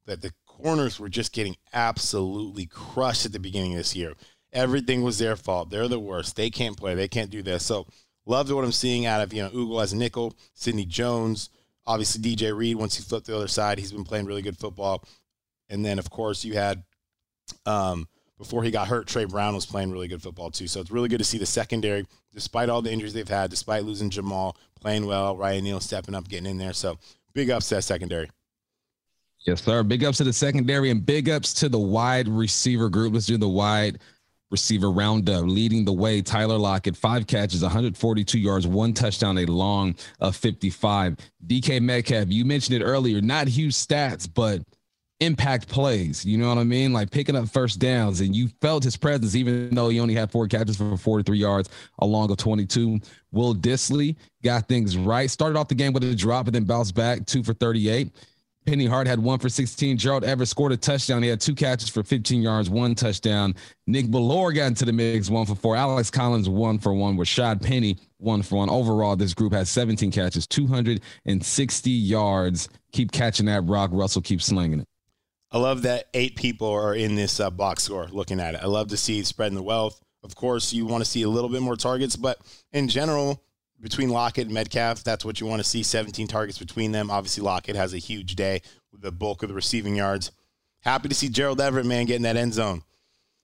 that 0.05 0.21
the 0.21 0.31
corners 0.45 0.99
were 0.99 1.09
just 1.09 1.33
getting 1.33 1.55
absolutely 1.73 2.67
crushed 2.67 3.25
at 3.25 3.31
the 3.31 3.39
beginning 3.39 3.71
of 3.73 3.77
this 3.79 3.95
year. 3.95 4.13
Everything 4.53 5.01
was 5.01 5.17
their 5.17 5.35
fault. 5.35 5.69
They're 5.69 5.87
the 5.87 5.99
worst. 5.99 6.35
They 6.35 6.49
can't 6.49 6.77
play. 6.77 6.93
They 6.95 7.07
can't 7.07 7.31
do 7.31 7.41
this. 7.41 7.65
So 7.65 7.87
love 8.25 8.51
what 8.51 8.63
I'm 8.63 8.71
seeing 8.71 9.05
out 9.05 9.21
of 9.21 9.33
you 9.33 9.43
know 9.43 9.51
Ugo 9.53 9.79
as 9.79 9.93
a 9.93 9.97
nickel, 9.97 10.35
Sidney 10.53 10.85
Jones, 10.85 11.49
obviously 11.85 12.21
DJ 12.21 12.55
Reed. 12.55 12.77
Once 12.77 12.95
he 12.95 13.03
flipped 13.03 13.27
the 13.27 13.35
other 13.35 13.47
side, 13.47 13.79
he's 13.79 13.91
been 13.91 14.03
playing 14.03 14.25
really 14.25 14.41
good 14.41 14.57
football. 14.57 15.03
And 15.69 15.83
then 15.83 15.99
of 15.99 16.09
course 16.09 16.43
you 16.45 16.53
had 16.53 16.83
um, 17.65 18.07
before 18.37 18.63
he 18.63 18.71
got 18.71 18.87
hurt, 18.87 19.07
Tre 19.07 19.25
Brown 19.25 19.55
was 19.55 19.65
playing 19.65 19.91
really 19.91 20.07
good 20.07 20.21
football 20.21 20.51
too. 20.51 20.67
So 20.67 20.81
it's 20.81 20.91
really 20.91 21.09
good 21.09 21.19
to 21.19 21.23
see 21.23 21.37
the 21.37 21.45
secondary, 21.45 22.05
despite 22.33 22.69
all 22.69 22.81
the 22.81 22.91
injuries 22.91 23.13
they've 23.13 23.27
had, 23.27 23.49
despite 23.49 23.85
losing 23.85 24.09
Jamal, 24.09 24.57
playing 24.79 25.05
well. 25.05 25.37
Ryan 25.37 25.63
Neal 25.63 25.79
stepping 25.79 26.15
up, 26.15 26.27
getting 26.27 26.49
in 26.49 26.57
there. 26.57 26.73
So 26.73 26.97
big 27.33 27.49
ups 27.49 27.69
to 27.69 27.75
that 27.75 27.83
secondary. 27.83 28.29
Yes, 29.45 29.63
sir. 29.63 29.83
Big 29.83 30.03
ups 30.03 30.17
to 30.17 30.23
the 30.23 30.33
secondary 30.33 30.89
and 30.89 31.05
big 31.05 31.29
ups 31.29 31.53
to 31.55 31.69
the 31.69 31.79
wide 31.79 32.27
receiver 32.27 32.89
group. 32.89 33.13
Let's 33.13 33.27
do 33.27 33.37
the 33.37 33.47
wide 33.47 33.99
receiver 34.51 34.91
roundup. 34.91 35.45
Leading 35.45 35.85
the 35.85 35.93
way, 35.93 36.21
Tyler 36.21 36.57
Lockett, 36.57 36.95
five 36.95 37.27
catches, 37.27 37.61
142 37.61 38.39
yards, 38.39 38.67
one 38.67 38.93
touchdown, 38.93 39.37
a 39.37 39.45
long 39.45 39.95
of 40.19 40.35
55. 40.35 41.17
DK 41.45 41.81
Metcalf, 41.81 42.27
you 42.29 42.45
mentioned 42.45 42.81
it 42.81 42.83
earlier, 42.83 43.21
not 43.21 43.47
huge 43.47 43.73
stats, 43.73 44.29
but 44.31 44.61
impact 45.19 45.67
plays. 45.67 46.25
You 46.25 46.37
know 46.37 46.49
what 46.49 46.57
I 46.57 46.63
mean? 46.63 46.93
Like 46.93 47.11
picking 47.11 47.35
up 47.35 47.49
first 47.49 47.79
downs, 47.79 48.21
and 48.21 48.35
you 48.35 48.49
felt 48.61 48.83
his 48.83 48.97
presence, 48.97 49.35
even 49.35 49.73
though 49.73 49.89
he 49.89 49.99
only 49.99 50.13
had 50.13 50.31
four 50.31 50.47
catches 50.47 50.77
for 50.77 50.97
43 50.97 51.37
yards 51.37 51.69
along 51.99 52.31
of 52.31 52.37
22. 52.37 52.99
Will 53.31 53.55
Dissly 53.55 54.15
got 54.43 54.67
things 54.67 54.97
right. 54.97 55.29
Started 55.29 55.57
off 55.57 55.67
the 55.67 55.75
game 55.75 55.93
with 55.93 56.03
a 56.03 56.15
drop 56.15 56.47
and 56.47 56.55
then 56.55 56.63
bounced 56.63 56.95
back 56.95 57.25
two 57.25 57.43
for 57.43 57.53
38. 57.53 58.11
Penny 58.65 58.85
Hart 58.85 59.07
had 59.07 59.19
one 59.19 59.39
for 59.39 59.49
16. 59.49 59.97
Gerald 59.97 60.23
Everett 60.23 60.49
scored 60.49 60.71
a 60.71 60.77
touchdown. 60.77 61.21
He 61.21 61.29
had 61.29 61.39
two 61.39 61.55
catches 61.55 61.89
for 61.89 62.03
15 62.03 62.41
yards, 62.41 62.69
one 62.69 62.95
touchdown. 62.95 63.55
Nick 63.87 64.07
Bellore 64.07 64.53
got 64.55 64.67
into 64.67 64.85
the 64.85 64.93
mix, 64.93 65.29
one 65.29 65.45
for 65.45 65.55
four. 65.55 65.75
Alex 65.75 66.09
Collins, 66.09 66.49
one 66.49 66.79
for 66.79 66.93
one. 66.93 67.17
Rashaad 67.17 67.61
Penny, 67.61 67.97
one 68.17 68.41
for 68.41 68.57
one. 68.57 68.69
Overall, 68.69 69.15
this 69.15 69.33
group 69.33 69.53
has 69.53 69.69
17 69.69 70.11
catches, 70.11 70.47
260 70.47 71.89
yards. 71.91 72.69
Keep 72.91 73.11
catching 73.11 73.45
that 73.45 73.61
rock. 73.65 73.91
Russell 73.93 74.21
keeps 74.21 74.45
slinging 74.45 74.79
it. 74.81 74.87
I 75.51 75.57
love 75.59 75.83
that 75.83 76.09
eight 76.13 76.35
people 76.35 76.69
are 76.69 76.95
in 76.95 77.15
this 77.15 77.39
uh, 77.39 77.49
box 77.49 77.83
score 77.83 78.07
looking 78.11 78.39
at 78.39 78.55
it. 78.55 78.61
I 78.61 78.65
love 78.65 78.89
to 78.89 78.97
see 78.97 79.23
spreading 79.23 79.55
the 79.55 79.63
wealth. 79.63 80.01
Of 80.23 80.35
course, 80.35 80.73
you 80.73 80.85
want 80.85 81.03
to 81.03 81.09
see 81.09 81.21
a 81.21 81.29
little 81.29 81.49
bit 81.49 81.61
more 81.61 81.75
targets, 81.75 82.15
but 82.15 82.39
in 82.73 82.87
general, 82.87 83.43
between 83.85 84.09
Lockett 84.09 84.45
and 84.45 84.53
Metcalf, 84.55 85.03
that's 85.03 85.23
what 85.23 85.39
you 85.39 85.45
want 85.45 85.61
to 85.61 85.63
see 85.63 85.83
17 85.83 86.25
targets 86.25 86.57
between 86.57 86.91
them. 86.91 87.11
Obviously, 87.11 87.43
Lockett 87.43 87.75
has 87.75 87.93
a 87.93 87.99
huge 87.99 88.35
day 88.35 88.63
with 88.91 89.01
the 89.01 89.11
bulk 89.11 89.43
of 89.43 89.49
the 89.49 89.53
receiving 89.53 89.95
yards. 89.95 90.31
Happy 90.79 91.07
to 91.07 91.13
see 91.13 91.29
Gerald 91.29 91.61
Everett, 91.61 91.85
man, 91.85 92.07
getting 92.07 92.23
that 92.23 92.35
end 92.35 92.55
zone. 92.55 92.81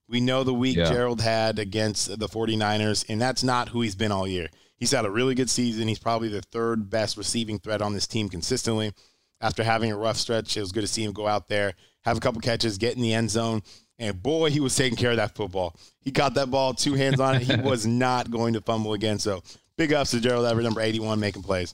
We 0.10 0.19
know 0.19 0.43
the 0.43 0.51
week 0.51 0.77
yeah. 0.77 0.89
Gerald 0.89 1.21
had 1.21 1.60
against 1.60 2.17
the 2.17 2.27
49ers, 2.27 3.05
and 3.07 3.21
that's 3.21 3.43
not 3.43 3.69
who 3.69 3.81
he's 3.81 3.93
been 3.93 4.12
all 4.12 4.27
year. 4.27 4.48
He's 4.77 4.89
had 4.89 5.05
a 5.05 5.12
really 5.12 5.36
good 5.36 5.50
season. 5.50 5.88
He's 5.88 6.00
probably 6.00 6.29
the 6.29 6.41
third 6.41 6.89
best 6.89 7.17
receiving 7.17 7.60
threat 7.60 7.83
on 7.83 7.93
this 7.93 8.07
team 8.07 8.27
consistently. 8.27 8.93
After 9.41 9.63
having 9.63 9.91
a 9.91 9.98
rough 9.98 10.17
stretch, 10.17 10.57
it 10.57 10.62
was 10.62 10.71
good 10.71 10.81
to 10.81 10.88
see 10.88 11.03
him 11.03 11.13
go 11.13 11.27
out 11.27 11.50
there 11.50 11.75
have 12.01 12.17
a 12.17 12.19
couple 12.19 12.41
catches, 12.41 12.77
get 12.77 12.95
in 12.95 13.01
the 13.01 13.13
end 13.13 13.29
zone. 13.29 13.62
And 14.00 14.21
boy, 14.21 14.50
he 14.50 14.60
was 14.60 14.75
taking 14.75 14.98
care 14.98 15.12
of 15.12 15.17
that 15.17 15.36
football. 15.36 15.75
He 16.00 16.12
got 16.12 16.33
that 16.33 16.50
ball, 16.50 16.74
two 16.74 16.95
hands 16.95 17.19
on 17.19 17.36
it. 17.36 17.43
He 17.43 17.55
was 17.62 17.86
not 17.86 18.31
going 18.31 18.53
to 18.53 18.62
fumble 18.62 18.93
again. 18.93 19.19
So 19.19 19.43
big 19.81 19.93
ups 19.93 20.11
to 20.11 20.19
Gerald 20.21 20.45
Everett, 20.45 20.63
number 20.63 20.79
81, 20.79 21.19
making 21.19 21.41
plays. 21.41 21.73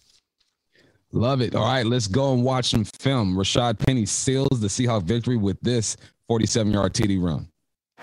Love 1.12 1.42
it. 1.42 1.56
All 1.56 1.66
right, 1.66 1.86
let's 1.86 2.08
go 2.08 2.34
and 2.34 2.42
watch 2.42 2.70
some 2.70 2.86
film. 2.86 3.36
Rashaad 3.36 3.80
Penny 3.80 4.06
seals 4.06 4.62
the 4.62 4.68
Seahawk 4.68 5.04
victory 5.04 5.36
with 5.36 5.60
this 5.60 5.98
47 6.30 6.72
yard 6.72 6.94
TD 6.94 7.22
run. 7.22 7.50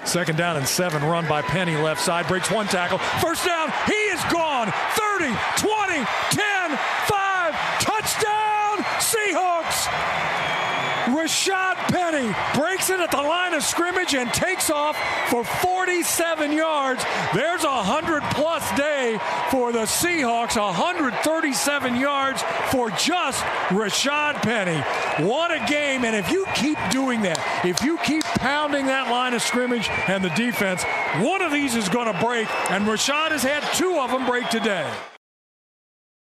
Second 0.05 0.37
down 0.37 0.59
and 0.59 0.69
seven 0.69 1.03
run 1.05 1.27
by 1.27 1.41
Penny 1.41 1.77
left 1.77 2.03
side. 2.03 2.27
Breaks 2.29 2.51
one 2.51 2.67
tackle. 2.67 2.99
First 2.99 3.47
down. 3.47 3.73
He 3.87 3.93
is 3.93 4.23
gone. 4.25 4.71
30, 5.19 5.35
20, 5.57 5.95
10, 6.31 6.79
5. 7.07 7.55
Touchdown, 7.81 8.79
Seahawks. 9.01 10.24
Rashaad 11.25 11.77
Penny 11.89 12.35
breaks 12.55 12.91
it 12.91 13.01
at 13.01 13.11
the 13.11 13.17
line 13.17 13.55
of 13.55 13.63
scrimmage 13.63 14.15
and 14.15 14.31
takes 14.35 14.69
off 14.69 14.95
for 15.31 15.43
47 15.43 16.53
yards. 16.53 17.03
There's 17.33 17.65
a 17.65 17.69
100 17.69 18.23
plus 18.25 18.77
day 18.77 19.19
for 19.51 19.73
the 19.73 19.87
Seahawks, 19.87 20.61
137 20.61 21.97
yards 21.97 22.43
for 22.71 22.91
just 22.91 23.43
Rashaad 23.71 24.35
Penny. 24.43 24.79
What 25.27 25.51
a 25.51 25.65
game. 25.67 26.05
And 26.05 26.15
if 26.15 26.31
you 26.31 26.45
keep 26.55 26.77
doing 26.91 27.23
that, 27.23 27.41
if 27.65 27.83
you 27.83 27.97
keep 28.05 28.25
pounding 28.25 28.85
that 28.85 29.11
line 29.11 29.33
of 29.33 29.41
scrimmage 29.41 29.89
and 30.07 30.23
the 30.23 30.29
defense, 30.31 30.83
one 31.23 31.41
of 31.41 31.53
these 31.53 31.75
is 31.75 31.89
going 31.89 32.13
to 32.13 32.21
break. 32.21 32.51
And 32.71 32.85
Rashaad 32.85 33.31
has 33.31 33.43
had 33.43 33.63
two 33.73 33.99
of 33.99 34.11
them 34.11 34.27
break 34.27 34.51
today. 34.51 34.93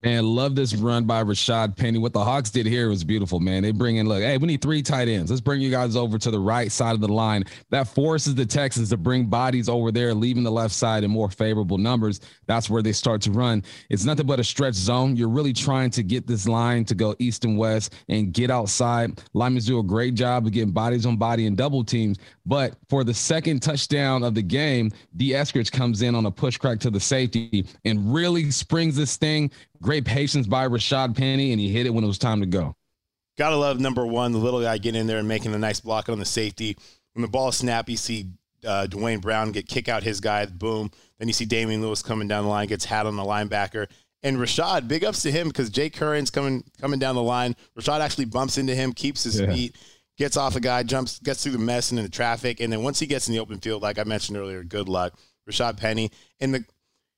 And 0.05 0.27
love 0.27 0.55
this 0.55 0.75
run 0.75 1.07
by 1.07 1.25
Rashaad 1.25 1.77
Penny. 1.77 1.99
What 1.99 2.13
the 2.13 2.23
Hawks 2.23 2.51
did 2.51 2.67
here 2.67 2.91
was 2.91 3.03
beautiful, 3.03 3.41
man. 3.41 3.63
They 3.63 3.73
bring 3.73 3.97
in, 3.97 4.07
look, 4.07 4.21
hey, 4.23 4.37
we 4.37 4.47
need 4.47 4.61
three 4.61 4.83
tight 4.83 5.09
ends. 5.09 5.31
Let's 5.31 5.41
bring 5.41 5.63
you 5.63 5.71
guys 5.71 5.97
over 5.97 6.19
to 6.19 6.31
the 6.31 6.39
right 6.39 6.71
side 6.71 6.95
of 6.95 7.01
the 7.01 7.09
line. 7.09 7.45
That 7.71 7.89
forces 7.89 8.35
the 8.35 8.45
Texans 8.45 8.91
to 8.91 8.99
bring 8.99 9.25
bodies 9.25 9.67
over 9.67 9.91
there, 9.91 10.13
leaving 10.13 10.43
the 10.43 10.53
left 10.53 10.75
side 10.75 11.05
in 11.05 11.11
more 11.11 11.31
favorable 11.31 11.79
numbers. 11.79 12.21
That's 12.47 12.69
where 12.69 12.83
they 12.83 12.93
start 12.93 13.23
to 13.23 13.31
run. 13.31 13.63
It's 13.89 14.05
nothing 14.05 14.27
but 14.27 14.39
a 14.39 14.45
stretch 14.45 14.75
zone. 14.75 15.17
You're 15.17 15.31
really 15.31 15.55
trying 15.55 15.89
to 15.93 16.03
get 16.03 16.27
this 16.27 16.47
line 16.47 16.85
to 16.85 16.95
go 16.95 17.17
east 17.19 17.47
and 17.47 17.57
west 17.57 17.95
and 18.11 18.31
get 18.31 18.51
outside. 18.51 19.23
Linemen 19.33 19.63
do 19.63 19.79
a 19.79 19.83
great 19.83 20.13
job 20.13 20.45
of 20.45 20.53
getting 20.53 20.73
bodies 20.73 21.07
on 21.07 21.17
body 21.17 21.47
and 21.47 21.57
double 21.57 21.83
teams. 21.83 22.19
But 22.45 22.77
for 22.91 23.05
the 23.05 23.15
second 23.15 23.61
touchdown 23.61 24.23
of 24.23 24.35
the 24.35 24.43
game, 24.43 24.93
Dee 25.17 25.31
Eskridge 25.31 25.73
comes 25.73 26.03
in 26.03 26.15
on 26.15 26.27
a 26.27 26.31
push 26.31 26.59
crack 26.59 26.79
to 26.81 26.91
the 26.91 27.01
safety 27.01 27.67
and 27.87 28.13
really 28.13 28.51
springs 28.51 28.97
this 28.97 29.17
thing 29.17 29.51
Great 29.85 30.07
patience 30.07 30.47
by 30.47 30.67
Rashaad 30.67 31.15
Penny, 31.15 31.53
and 31.53 31.61
he 31.61 31.69
hit 31.69 31.85
it 31.85 31.91
when 31.91 32.05
it 32.05 32.07
was 32.07 32.17
time 32.17 32.41
to 32.41 32.47
go. 32.47 32.75
Gotta 33.37 33.57
love 33.57 33.79
number 33.79 34.07
one, 34.07 34.33
the 34.33 34.39
little 34.39 34.63
guy 34.63 34.79
getting 34.79 35.03
in 35.03 35.07
there 35.07 35.19
and 35.19 35.29
making 35.29 35.55
a 35.55 35.59
nice 35.59 35.81
block 35.81 36.09
on 36.09 36.19
the 36.19 36.25
safety. 36.25 36.79
When 37.13 37.21
the 37.21 37.29
ball 37.29 37.53
snap, 37.53 37.91
you 37.91 37.99
see 37.99 38.29
uh, 38.67 38.87
Duane 38.87 39.19
Brown 39.19 39.53
get 39.53 39.69
kick 39.69 39.91
out 39.91 40.03
his 40.03 40.21
guy, 40.21 40.47
boom. 40.47 40.91
Then 41.19 41.29
you 41.29 41.35
see 41.35 41.45
Damien 41.45 41.83
Lewis 41.83 42.01
coming 42.01 42.27
down 42.29 42.45
the 42.45 42.51
line, 42.51 42.67
gets 42.67 42.87
hat 42.87 43.05
on 43.05 43.17
the 43.17 43.23
linebacker. 43.23 43.87
And 44.23 44.39
Rashaad, 44.39 44.89
big 44.89 45.05
ups 45.05 45.21
to 45.23 45.31
him 45.31 45.49
because 45.49 45.69
Jake 45.69 45.95
Curhan's 45.95 46.31
coming 46.31 46.65
coming 46.81 46.99
down 46.99 47.15
the 47.15 47.23
line. 47.23 47.55
Rashaad 47.79 48.01
actually 48.01 48.25
bumps 48.25 48.57
into 48.57 48.75
him, 48.75 48.95
keeps 48.95 49.25
his 49.25 49.39
yeah. 49.39 49.53
feet, 49.53 49.77
gets 50.17 50.39
off 50.39 50.55
the 50.55 50.61
guy, 50.61 50.83
jumps, 50.83 51.19
gets 51.19 51.43
through 51.43 51.53
the 51.53 51.59
mess 51.59 51.91
and 51.91 51.99
in 51.99 52.07
the 52.07 52.11
traffic. 52.11 52.61
And 52.61 52.73
then 52.73 52.83
once 52.83 52.99
he 52.99 53.07
gets 53.07 53.29
in 53.29 53.35
the 53.35 53.41
open 53.41 53.59
field, 53.59 53.83
like 53.83 53.99
I 53.99 54.05
mentioned 54.05 54.39
earlier, 54.39 54.65
good 54.65 54.89
luck. 54.89 55.13
Rashaad 55.47 55.77
Penny. 55.77 56.11
And 56.41 56.55
the 56.55 56.65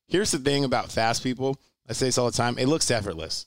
here's 0.09 0.33
the 0.33 0.39
thing 0.39 0.65
about 0.65 0.91
fast 0.91 1.23
people. 1.23 1.61
I 1.89 1.93
say 1.93 2.07
this 2.07 2.19
all 2.19 2.31
the 2.31 2.37
time. 2.37 2.59
It 2.59 2.67
looks 2.67 2.91
effortless. 2.91 3.47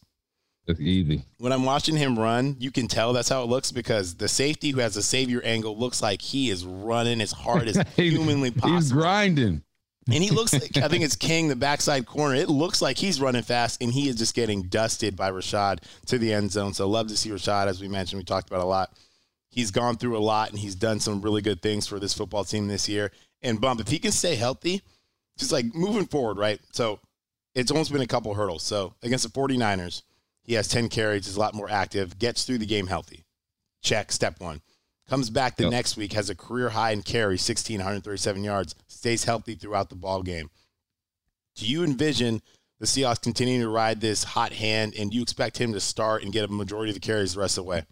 It's 0.67 0.79
easy. 0.79 1.23
When 1.39 1.51
I'm 1.51 1.63
watching 1.63 1.97
him 1.97 2.17
run, 2.17 2.55
you 2.59 2.71
can 2.71 2.87
tell 2.87 3.11
that's 3.11 3.29
how 3.29 3.41
it 3.41 3.47
looks 3.49 3.71
because 3.71 4.15
the 4.15 4.27
safety 4.27 4.69
who 4.69 4.79
has 4.79 4.95
a 4.97 5.01
savior 5.01 5.41
angle 5.43 5.75
looks 5.75 6.01
like 6.01 6.21
he 6.21 6.51
is 6.51 6.63
running 6.63 7.21
as 7.21 7.31
hard 7.31 7.67
as 7.67 7.83
humanly 7.95 8.51
possible. 8.51 8.75
He's 8.75 8.91
grinding. 8.91 9.63
And 10.11 10.23
he 10.23 10.29
looks 10.29 10.53
like 10.61 10.77
I 10.77 10.87
think 10.87 11.03
it's 11.03 11.15
King, 11.15 11.47
the 11.47 11.55
backside 11.55 12.05
corner. 12.05 12.35
It 12.35 12.49
looks 12.49 12.83
like 12.83 12.97
he's 12.97 13.19
running 13.19 13.41
fast, 13.41 13.81
and 13.81 13.91
he 13.91 14.09
is 14.09 14.15
just 14.15 14.35
getting 14.35 14.63
dusted 14.63 15.15
by 15.15 15.31
Rashaad 15.31 15.79
to 16.05 16.19
the 16.19 16.33
end 16.33 16.51
zone. 16.51 16.73
So 16.73 16.87
love 16.87 17.07
to 17.07 17.17
see 17.17 17.31
Rashaad, 17.31 17.67
as 17.67 17.81
we 17.81 17.87
mentioned, 17.87 18.19
we 18.19 18.25
talked 18.25 18.49
about 18.49 18.61
a 18.61 18.65
lot. 18.65 18.93
He's 19.49 19.71
gone 19.71 19.97
through 19.97 20.17
a 20.17 20.19
lot, 20.19 20.51
and 20.51 20.59
he's 20.59 20.75
done 20.75 20.99
some 20.99 21.21
really 21.21 21.41
good 21.41 21.63
things 21.63 21.87
for 21.87 21.99
this 21.99 22.13
football 22.13 22.43
team 22.43 22.67
this 22.67 22.87
year. 22.87 23.11
And 23.41 23.59
bump, 23.59 23.81
if 23.81 23.87
he 23.87 23.97
can 23.97 24.11
stay 24.11 24.35
healthy, 24.35 24.83
just 25.37 25.51
like 25.51 25.73
moving 25.73 26.05
forward, 26.05 26.37
right? 26.37 26.59
So 26.71 26.99
it's 27.59 27.71
almost 27.71 27.91
been 27.91 28.01
a 28.01 28.07
couple 28.07 28.33
hurdles. 28.33 28.63
So 28.63 28.93
against 29.03 29.23
the 29.23 29.39
49ers, 29.39 30.03
he 30.43 30.53
has 30.53 30.67
10 30.67 30.89
carries, 30.89 31.27
is 31.27 31.35
a 31.35 31.39
lot 31.39 31.53
more 31.53 31.69
active, 31.69 32.17
gets 32.17 32.43
through 32.43 32.57
the 32.57 32.65
game 32.65 32.87
healthy. 32.87 33.25
Check, 33.81 34.11
step 34.11 34.39
one. 34.39 34.61
Comes 35.07 35.29
back 35.29 35.57
the 35.57 35.63
yep. 35.63 35.71
next 35.71 35.97
week, 35.97 36.13
has 36.13 36.29
a 36.29 36.35
career 36.35 36.69
high 36.69 36.91
in 36.91 37.01
carries, 37.01 37.47
1,637 37.47 38.43
yards, 38.43 38.75
stays 38.87 39.23
healthy 39.23 39.55
throughout 39.55 39.89
the 39.89 39.95
ball 39.95 40.21
game. 40.21 40.49
Do 41.55 41.65
you 41.65 41.83
envision 41.83 42.41
the 42.79 42.85
Seahawks 42.85 43.21
continuing 43.21 43.61
to 43.61 43.69
ride 43.69 44.01
this 44.01 44.23
hot 44.23 44.53
hand, 44.53 44.93
and 44.97 45.11
do 45.11 45.17
you 45.17 45.23
expect 45.23 45.57
him 45.57 45.73
to 45.73 45.79
start 45.79 46.23
and 46.23 46.31
get 46.31 46.45
a 46.45 46.47
majority 46.47 46.91
of 46.91 46.93
the 46.93 46.99
carries 46.99 47.33
the 47.33 47.41
rest 47.41 47.57
of 47.57 47.65
the 47.65 47.69
way? 47.69 47.85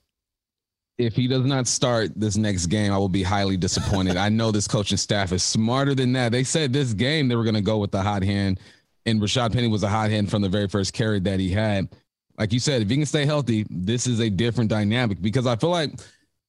If 0.97 1.15
he 1.15 1.27
does 1.27 1.45
not 1.45 1.67
start 1.67 2.11
this 2.15 2.37
next 2.37 2.67
game, 2.67 2.91
I 2.91 2.97
will 2.97 3.09
be 3.09 3.21
highly 3.21 3.57
disappointed. 3.57 4.17
I 4.17 4.29
know 4.29 4.51
this 4.51 4.67
coaching 4.67 4.97
staff 4.97 5.31
is 5.31 5.43
smarter 5.43 5.93
than 5.93 6.13
that. 6.13 6.31
They 6.31 6.43
said 6.43 6.73
this 6.73 6.93
game 6.93 7.27
they 7.27 7.35
were 7.35 7.43
going 7.43 7.55
to 7.55 7.61
go 7.61 7.77
with 7.77 7.91
the 7.91 8.01
hot 8.01 8.23
hand, 8.23 8.59
and 9.07 9.19
Rashaad 9.19 9.53
Penny 9.53 9.67
was 9.67 9.81
a 9.81 9.89
hot 9.89 10.11
hand 10.11 10.29
from 10.29 10.43
the 10.43 10.49
very 10.49 10.67
first 10.67 10.93
carry 10.93 11.19
that 11.21 11.39
he 11.39 11.49
had. 11.49 11.89
Like 12.37 12.53
you 12.53 12.59
said, 12.59 12.83
if 12.83 12.89
he 12.89 12.97
can 12.97 13.05
stay 13.07 13.25
healthy, 13.25 13.65
this 13.71 14.05
is 14.05 14.19
a 14.19 14.29
different 14.29 14.69
dynamic 14.69 15.19
because 15.21 15.47
I 15.47 15.55
feel 15.55 15.71
like– 15.71 15.91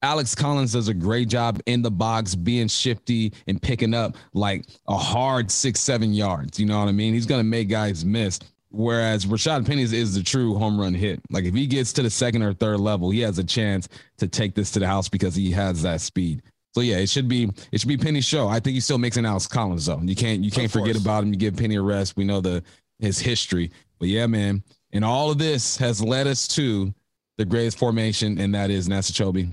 Alex 0.02 0.34
Collins 0.34 0.72
does 0.72 0.88
a 0.88 0.94
great 0.94 1.28
job 1.28 1.60
in 1.66 1.82
the 1.82 1.90
box, 1.90 2.34
being 2.34 2.68
shifty 2.68 3.32
and 3.48 3.60
picking 3.60 3.94
up 3.94 4.16
like 4.32 4.66
a 4.86 4.96
hard 4.96 5.50
six, 5.50 5.80
seven 5.80 6.14
yards. 6.14 6.60
You 6.60 6.66
know 6.66 6.78
what 6.78 6.88
I 6.88 6.92
mean? 6.92 7.14
He's 7.14 7.26
going 7.26 7.40
to 7.40 7.44
make 7.44 7.68
guys 7.68 8.04
miss. 8.04 8.38
Whereas 8.70 9.26
Rashaad 9.26 9.66
Penny 9.66 9.82
is 9.82 10.14
the 10.14 10.22
true 10.22 10.56
home 10.56 10.78
run 10.78 10.94
hit. 10.94 11.20
Like 11.30 11.44
if 11.44 11.54
he 11.54 11.66
gets 11.66 11.92
to 11.94 12.02
the 12.02 12.10
second 12.10 12.42
or 12.42 12.52
third 12.52 12.80
level, 12.80 13.10
he 13.10 13.20
has 13.20 13.38
a 13.38 13.44
chance 13.44 13.88
to 14.18 14.28
take 14.28 14.54
this 14.54 14.70
to 14.72 14.78
the 14.78 14.86
house 14.86 15.08
because 15.08 15.34
he 15.34 15.50
has 15.52 15.82
that 15.82 16.00
speed. 16.00 16.42
So 16.78 16.82
yeah, 16.82 16.98
it 16.98 17.08
should 17.08 17.26
be 17.26 17.50
it 17.72 17.80
should 17.80 17.88
be 17.88 17.96
Penny's 17.96 18.24
show. 18.24 18.46
I 18.46 18.60
think 18.60 18.74
he 18.74 18.80
still 18.80 18.98
makes 18.98 19.16
an 19.16 19.26
Alex 19.26 19.48
Collins 19.48 19.86
though. 19.86 20.00
You 20.00 20.14
can't 20.14 20.44
you 20.44 20.52
can't 20.52 20.70
forget 20.70 20.94
about 20.94 21.24
him. 21.24 21.30
You 21.30 21.36
give 21.36 21.56
Penny 21.56 21.74
a 21.74 21.82
rest. 21.82 22.16
We 22.16 22.22
know 22.22 22.40
the 22.40 22.62
his 23.00 23.18
history. 23.18 23.72
But 23.98 24.06
yeah, 24.06 24.28
man. 24.28 24.62
And 24.92 25.04
all 25.04 25.28
of 25.32 25.38
this 25.38 25.76
has 25.78 26.00
led 26.00 26.28
us 26.28 26.46
to 26.54 26.94
the 27.36 27.44
greatest 27.44 27.80
formation, 27.80 28.38
and 28.38 28.54
that 28.54 28.70
is 28.70 28.88
Nasachobi. 28.88 29.50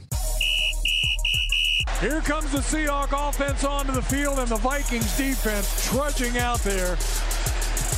Here 2.00 2.22
comes 2.22 2.52
the 2.52 2.60
Seahawk 2.60 3.30
offense 3.30 3.64
onto 3.64 3.92
the 3.92 4.04
field 4.04 4.38
and 4.38 4.48
the 4.48 4.58
Vikings 4.58 5.18
defense 5.18 5.84
trudging 5.90 6.38
out 6.38 6.60
there, 6.60 6.96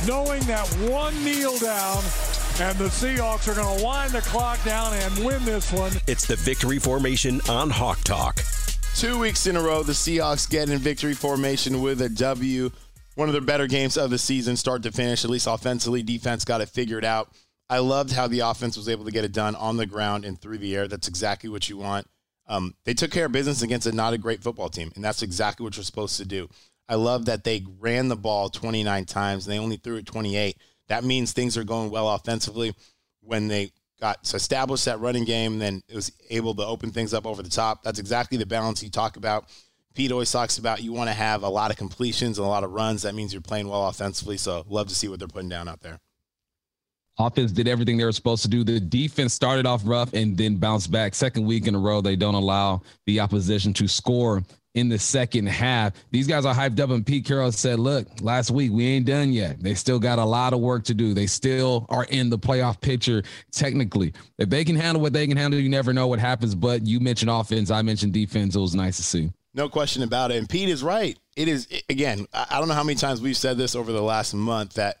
knowing 0.06 0.40
that 0.44 0.66
one 0.90 1.22
kneel 1.22 1.58
down 1.58 2.02
and 2.60 2.78
the 2.78 2.86
Seahawks 2.86 3.46
are 3.46 3.54
going 3.54 3.78
to 3.78 3.84
wind 3.84 4.12
the 4.12 4.22
clock 4.22 4.64
down 4.64 4.94
and 4.94 5.22
win 5.22 5.44
this 5.44 5.70
one. 5.70 5.92
It's 6.06 6.24
the 6.26 6.36
victory 6.36 6.78
formation 6.78 7.42
on 7.50 7.68
Hawk 7.68 7.98
Talk. 8.04 8.40
Two 8.94 9.18
weeks 9.18 9.46
in 9.46 9.56
a 9.56 9.60
row, 9.62 9.82
the 9.82 9.92
Seahawks 9.92 10.48
get 10.48 10.68
in 10.68 10.78
victory 10.78 11.14
formation 11.14 11.80
with 11.82 12.02
a 12.02 12.08
W. 12.08 12.70
One 13.14 13.28
of 13.28 13.32
their 13.32 13.40
better 13.40 13.66
games 13.66 13.96
of 13.96 14.10
the 14.10 14.18
season, 14.18 14.56
start 14.56 14.82
to 14.82 14.92
finish, 14.92 15.24
at 15.24 15.30
least 15.30 15.46
offensively. 15.46 16.02
Defense 16.02 16.44
got 16.44 16.60
it 16.60 16.68
figured 16.68 17.04
out. 17.04 17.30
I 17.70 17.78
loved 17.78 18.12
how 18.12 18.26
the 18.26 18.40
offense 18.40 18.76
was 18.76 18.88
able 18.88 19.04
to 19.04 19.10
get 19.10 19.24
it 19.24 19.32
done 19.32 19.54
on 19.54 19.76
the 19.76 19.86
ground 19.86 20.24
and 20.24 20.40
through 20.40 20.58
the 20.58 20.74
air. 20.74 20.88
That's 20.88 21.06
exactly 21.06 21.48
what 21.48 21.68
you 21.68 21.76
want. 21.76 22.08
Um, 22.48 22.74
they 22.84 22.94
took 22.94 23.10
care 23.10 23.26
of 23.26 23.32
business 23.32 23.62
against 23.62 23.86
a 23.86 23.92
not 23.92 24.14
a 24.14 24.18
great 24.18 24.42
football 24.42 24.68
team, 24.68 24.90
and 24.94 25.04
that's 25.04 25.22
exactly 25.22 25.64
what 25.64 25.76
you're 25.76 25.84
supposed 25.84 26.16
to 26.16 26.24
do. 26.24 26.48
I 26.88 26.94
love 26.94 27.26
that 27.26 27.44
they 27.44 27.64
ran 27.78 28.08
the 28.08 28.16
ball 28.16 28.48
29 28.48 29.04
times 29.04 29.46
and 29.46 29.52
they 29.52 29.58
only 29.58 29.76
threw 29.76 29.96
it 29.96 30.06
28. 30.06 30.56
That 30.88 31.04
means 31.04 31.32
things 31.32 31.56
are 31.58 31.64
going 31.64 31.90
well 31.90 32.08
offensively. 32.08 32.74
When 33.20 33.48
they 33.48 33.72
got 34.00 34.22
to 34.24 34.36
establish 34.36 34.84
that 34.84 35.00
running 35.00 35.24
game, 35.24 35.58
then 35.58 35.82
it 35.88 35.94
was 35.94 36.12
able 36.30 36.54
to 36.54 36.64
open 36.64 36.90
things 36.90 37.12
up 37.14 37.26
over 37.26 37.42
the 37.42 37.50
top. 37.50 37.82
That's 37.82 37.98
exactly 37.98 38.38
the 38.38 38.46
balance 38.46 38.82
you 38.82 38.90
talk 38.90 39.16
about. 39.16 39.48
Pete 39.94 40.12
always 40.12 40.30
talks 40.30 40.58
about 40.58 40.82
you 40.82 40.92
want 40.92 41.08
to 41.08 41.14
have 41.14 41.42
a 41.42 41.48
lot 41.48 41.70
of 41.70 41.76
completions 41.76 42.38
and 42.38 42.46
a 42.46 42.48
lot 42.48 42.62
of 42.62 42.72
runs. 42.72 43.02
That 43.02 43.14
means 43.14 43.32
you're 43.32 43.42
playing 43.42 43.68
well 43.68 43.88
offensively. 43.88 44.36
So 44.36 44.64
love 44.68 44.88
to 44.88 44.94
see 44.94 45.08
what 45.08 45.18
they're 45.18 45.26
putting 45.26 45.48
down 45.48 45.68
out 45.68 45.80
there. 45.80 45.98
Offense 47.18 47.50
did 47.50 47.66
everything 47.66 47.96
they 47.96 48.04
were 48.04 48.12
supposed 48.12 48.42
to 48.42 48.48
do. 48.48 48.62
The 48.62 48.78
defense 48.78 49.34
started 49.34 49.66
off 49.66 49.82
rough 49.84 50.12
and 50.12 50.36
then 50.36 50.56
bounced 50.56 50.92
back. 50.92 51.14
Second 51.14 51.46
week 51.46 51.66
in 51.66 51.74
a 51.74 51.78
row, 51.78 52.00
they 52.00 52.14
don't 52.14 52.34
allow 52.34 52.82
the 53.06 53.18
opposition 53.18 53.72
to 53.74 53.88
score 53.88 54.42
in 54.74 54.88
the 54.88 54.98
second 54.98 55.46
half. 55.46 55.94
These 56.12 56.28
guys 56.28 56.44
are 56.44 56.54
hyped 56.54 56.78
up, 56.78 56.90
and 56.90 57.04
Pete 57.04 57.24
Carroll 57.24 57.50
said, 57.50 57.80
Look, 57.80 58.06
last 58.20 58.52
week 58.52 58.70
we 58.70 58.86
ain't 58.86 59.06
done 59.06 59.32
yet. 59.32 59.60
They 59.60 59.74
still 59.74 59.98
got 59.98 60.20
a 60.20 60.24
lot 60.24 60.52
of 60.52 60.60
work 60.60 60.84
to 60.84 60.94
do. 60.94 61.12
They 61.12 61.26
still 61.26 61.86
are 61.88 62.04
in 62.04 62.30
the 62.30 62.38
playoff 62.38 62.80
picture 62.80 63.24
technically. 63.50 64.12
If 64.38 64.48
they 64.48 64.64
can 64.64 64.76
handle 64.76 65.02
what 65.02 65.12
they 65.12 65.26
can 65.26 65.36
handle, 65.36 65.58
you 65.58 65.68
never 65.68 65.92
know 65.92 66.06
what 66.06 66.20
happens. 66.20 66.54
But 66.54 66.86
you 66.86 67.00
mentioned 67.00 67.30
offense, 67.30 67.70
I 67.70 67.82
mentioned 67.82 68.12
defense. 68.12 68.54
It 68.54 68.60
was 68.60 68.76
nice 68.76 68.96
to 68.98 69.02
see. 69.02 69.32
No 69.54 69.68
question 69.68 70.04
about 70.04 70.30
it. 70.30 70.36
And 70.36 70.48
Pete 70.48 70.68
is 70.68 70.84
right. 70.84 71.18
It 71.34 71.48
is, 71.48 71.66
again, 71.88 72.26
I 72.32 72.58
don't 72.60 72.68
know 72.68 72.74
how 72.74 72.84
many 72.84 72.96
times 72.96 73.20
we've 73.20 73.36
said 73.36 73.56
this 73.56 73.74
over 73.74 73.90
the 73.90 74.02
last 74.02 74.34
month 74.34 74.74
that 74.74 74.98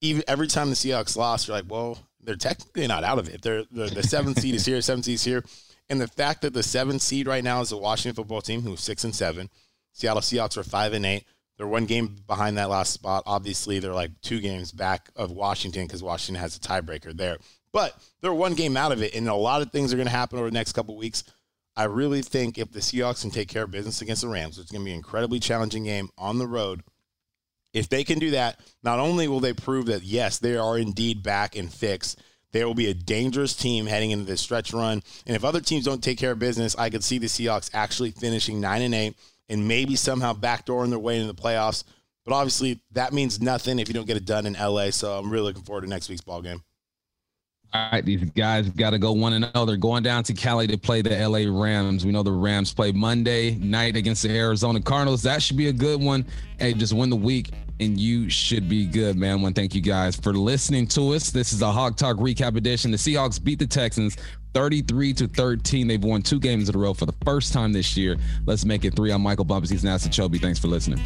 even 0.00 0.22
every 0.26 0.46
time 0.46 0.70
the 0.70 0.76
Seahawks 0.76 1.16
lost, 1.16 1.48
you're 1.48 1.56
like, 1.56 1.70
well, 1.70 1.98
they're 2.22 2.36
technically 2.36 2.86
not 2.86 3.04
out 3.04 3.18
of 3.18 3.28
it. 3.28 3.42
They're, 3.42 3.64
they're 3.70 3.88
the 3.88 4.02
seventh 4.02 4.40
seed 4.40 4.54
is 4.54 4.66
here, 4.66 4.80
seventh 4.80 5.06
seed 5.06 5.14
is 5.14 5.24
here, 5.24 5.44
and 5.88 6.00
the 6.00 6.08
fact 6.08 6.42
that 6.42 6.52
the 6.52 6.62
seventh 6.62 7.02
seed 7.02 7.26
right 7.26 7.44
now 7.44 7.60
is 7.60 7.70
the 7.70 7.76
Washington 7.76 8.16
football 8.16 8.40
team, 8.40 8.62
who's 8.62 8.80
six 8.80 9.04
and 9.04 9.14
seven. 9.14 9.48
Seattle 9.92 10.22
Seahawks 10.22 10.56
are 10.56 10.62
five 10.62 10.92
and 10.92 11.04
eight. 11.04 11.24
They're 11.56 11.66
one 11.66 11.84
game 11.86 12.16
behind 12.26 12.56
that 12.56 12.70
last 12.70 12.92
spot. 12.92 13.24
Obviously, 13.26 13.80
they're 13.80 13.92
like 13.92 14.12
two 14.22 14.40
games 14.40 14.72
back 14.72 15.10
of 15.14 15.30
Washington 15.30 15.86
because 15.86 16.02
Washington 16.02 16.40
has 16.40 16.56
a 16.56 16.60
tiebreaker 16.60 17.14
there. 17.14 17.36
But 17.72 17.94
they're 18.20 18.32
one 18.32 18.54
game 18.54 18.76
out 18.76 18.92
of 18.92 19.02
it, 19.02 19.14
and 19.14 19.28
a 19.28 19.34
lot 19.34 19.62
of 19.62 19.70
things 19.70 19.92
are 19.92 19.96
going 19.96 20.06
to 20.06 20.12
happen 20.12 20.38
over 20.38 20.48
the 20.48 20.54
next 20.54 20.72
couple 20.72 20.96
weeks. 20.96 21.22
I 21.76 21.84
really 21.84 22.22
think 22.22 22.58
if 22.58 22.72
the 22.72 22.80
Seahawks 22.80 23.20
can 23.22 23.30
take 23.30 23.48
care 23.48 23.64
of 23.64 23.70
business 23.70 24.00
against 24.00 24.22
the 24.22 24.28
Rams, 24.28 24.58
it's 24.58 24.70
going 24.70 24.82
to 24.82 24.84
be 24.84 24.90
an 24.90 24.96
incredibly 24.96 25.38
challenging 25.38 25.84
game 25.84 26.08
on 26.18 26.38
the 26.38 26.46
road 26.46 26.82
if 27.72 27.88
they 27.88 28.04
can 28.04 28.18
do 28.18 28.30
that, 28.32 28.60
not 28.82 28.98
only 28.98 29.28
will 29.28 29.40
they 29.40 29.52
prove 29.52 29.86
that, 29.86 30.02
yes, 30.02 30.38
they 30.38 30.56
are 30.56 30.78
indeed 30.78 31.22
back 31.22 31.56
and 31.56 31.72
fixed, 31.72 32.20
they 32.52 32.64
will 32.64 32.74
be 32.74 32.90
a 32.90 32.94
dangerous 32.94 33.54
team 33.54 33.86
heading 33.86 34.10
into 34.10 34.24
this 34.24 34.40
stretch 34.40 34.72
run. 34.72 35.02
And 35.26 35.36
if 35.36 35.44
other 35.44 35.60
teams 35.60 35.84
don't 35.84 36.02
take 36.02 36.18
care 36.18 36.32
of 36.32 36.38
business, 36.38 36.76
I 36.76 36.90
could 36.90 37.04
see 37.04 37.18
the 37.18 37.28
Seahawks 37.28 37.70
actually 37.72 38.10
finishing 38.10 38.60
9 38.60 38.82
and 38.82 38.94
8 38.94 39.16
and 39.48 39.68
maybe 39.68 39.96
somehow 39.96 40.32
backdooring 40.32 40.90
their 40.90 40.98
way 40.98 41.20
into 41.20 41.32
the 41.32 41.40
playoffs. 41.40 41.84
But 42.24 42.34
obviously, 42.34 42.80
that 42.92 43.12
means 43.12 43.40
nothing 43.40 43.78
if 43.78 43.88
you 43.88 43.94
don't 43.94 44.06
get 44.06 44.16
it 44.16 44.24
done 44.24 44.46
in 44.46 44.54
LA. 44.54 44.90
So 44.90 45.16
I'm 45.16 45.30
really 45.30 45.44
looking 45.44 45.62
forward 45.62 45.82
to 45.82 45.88
next 45.88 46.08
week's 46.08 46.20
ball 46.20 46.42
game. 46.42 46.62
All 47.72 47.88
right, 47.92 48.04
these 48.04 48.24
guys 48.30 48.68
got 48.70 48.90
to 48.90 48.98
go 48.98 49.12
one 49.12 49.32
and 49.32 49.48
oh. 49.54 49.66
zero. 49.66 49.78
Going 49.78 50.02
down 50.02 50.24
to 50.24 50.34
Cali 50.34 50.66
to 50.66 50.76
play 50.76 51.02
the 51.02 51.10
LA 51.10 51.44
Rams. 51.48 52.04
We 52.04 52.10
know 52.10 52.24
the 52.24 52.32
Rams 52.32 52.74
play 52.74 52.90
Monday 52.90 53.54
night 53.56 53.96
against 53.96 54.22
the 54.24 54.30
Arizona 54.30 54.80
Cardinals. 54.80 55.22
That 55.22 55.40
should 55.40 55.56
be 55.56 55.68
a 55.68 55.72
good 55.72 56.00
one. 56.00 56.26
Hey, 56.58 56.74
just 56.74 56.92
win 56.92 57.10
the 57.10 57.16
week 57.16 57.50
and 57.78 57.98
you 57.98 58.28
should 58.28 58.68
be 58.68 58.86
good, 58.86 59.16
man. 59.16 59.40
To 59.40 59.50
thank 59.52 59.74
you 59.74 59.80
guys 59.80 60.16
for 60.16 60.32
listening 60.32 60.86
to 60.88 61.14
us. 61.14 61.30
This 61.30 61.52
is 61.52 61.62
a 61.62 61.70
Hawk 61.70 61.96
Talk 61.96 62.16
recap 62.16 62.56
edition. 62.56 62.90
The 62.90 62.96
Seahawks 62.96 63.42
beat 63.42 63.58
the 63.58 63.66
Texans 63.66 64.16
33 64.52 65.14
to 65.14 65.28
13. 65.28 65.86
They've 65.86 66.02
won 66.02 66.22
two 66.22 66.38
games 66.38 66.68
in 66.68 66.74
a 66.74 66.78
row 66.78 66.92
for 66.92 67.06
the 67.06 67.14
first 67.24 67.52
time 67.52 67.72
this 67.72 67.96
year. 67.96 68.16
Let's 68.46 68.64
make 68.64 68.84
it 68.84 68.94
three. 68.96 69.12
I'm 69.12 69.22
Michael 69.22 69.44
Bumpus. 69.44 69.70
He's 69.70 69.84
Nasachobi. 69.84 70.40
Thanks 70.40 70.58
for 70.58 70.68
listening. 70.68 71.00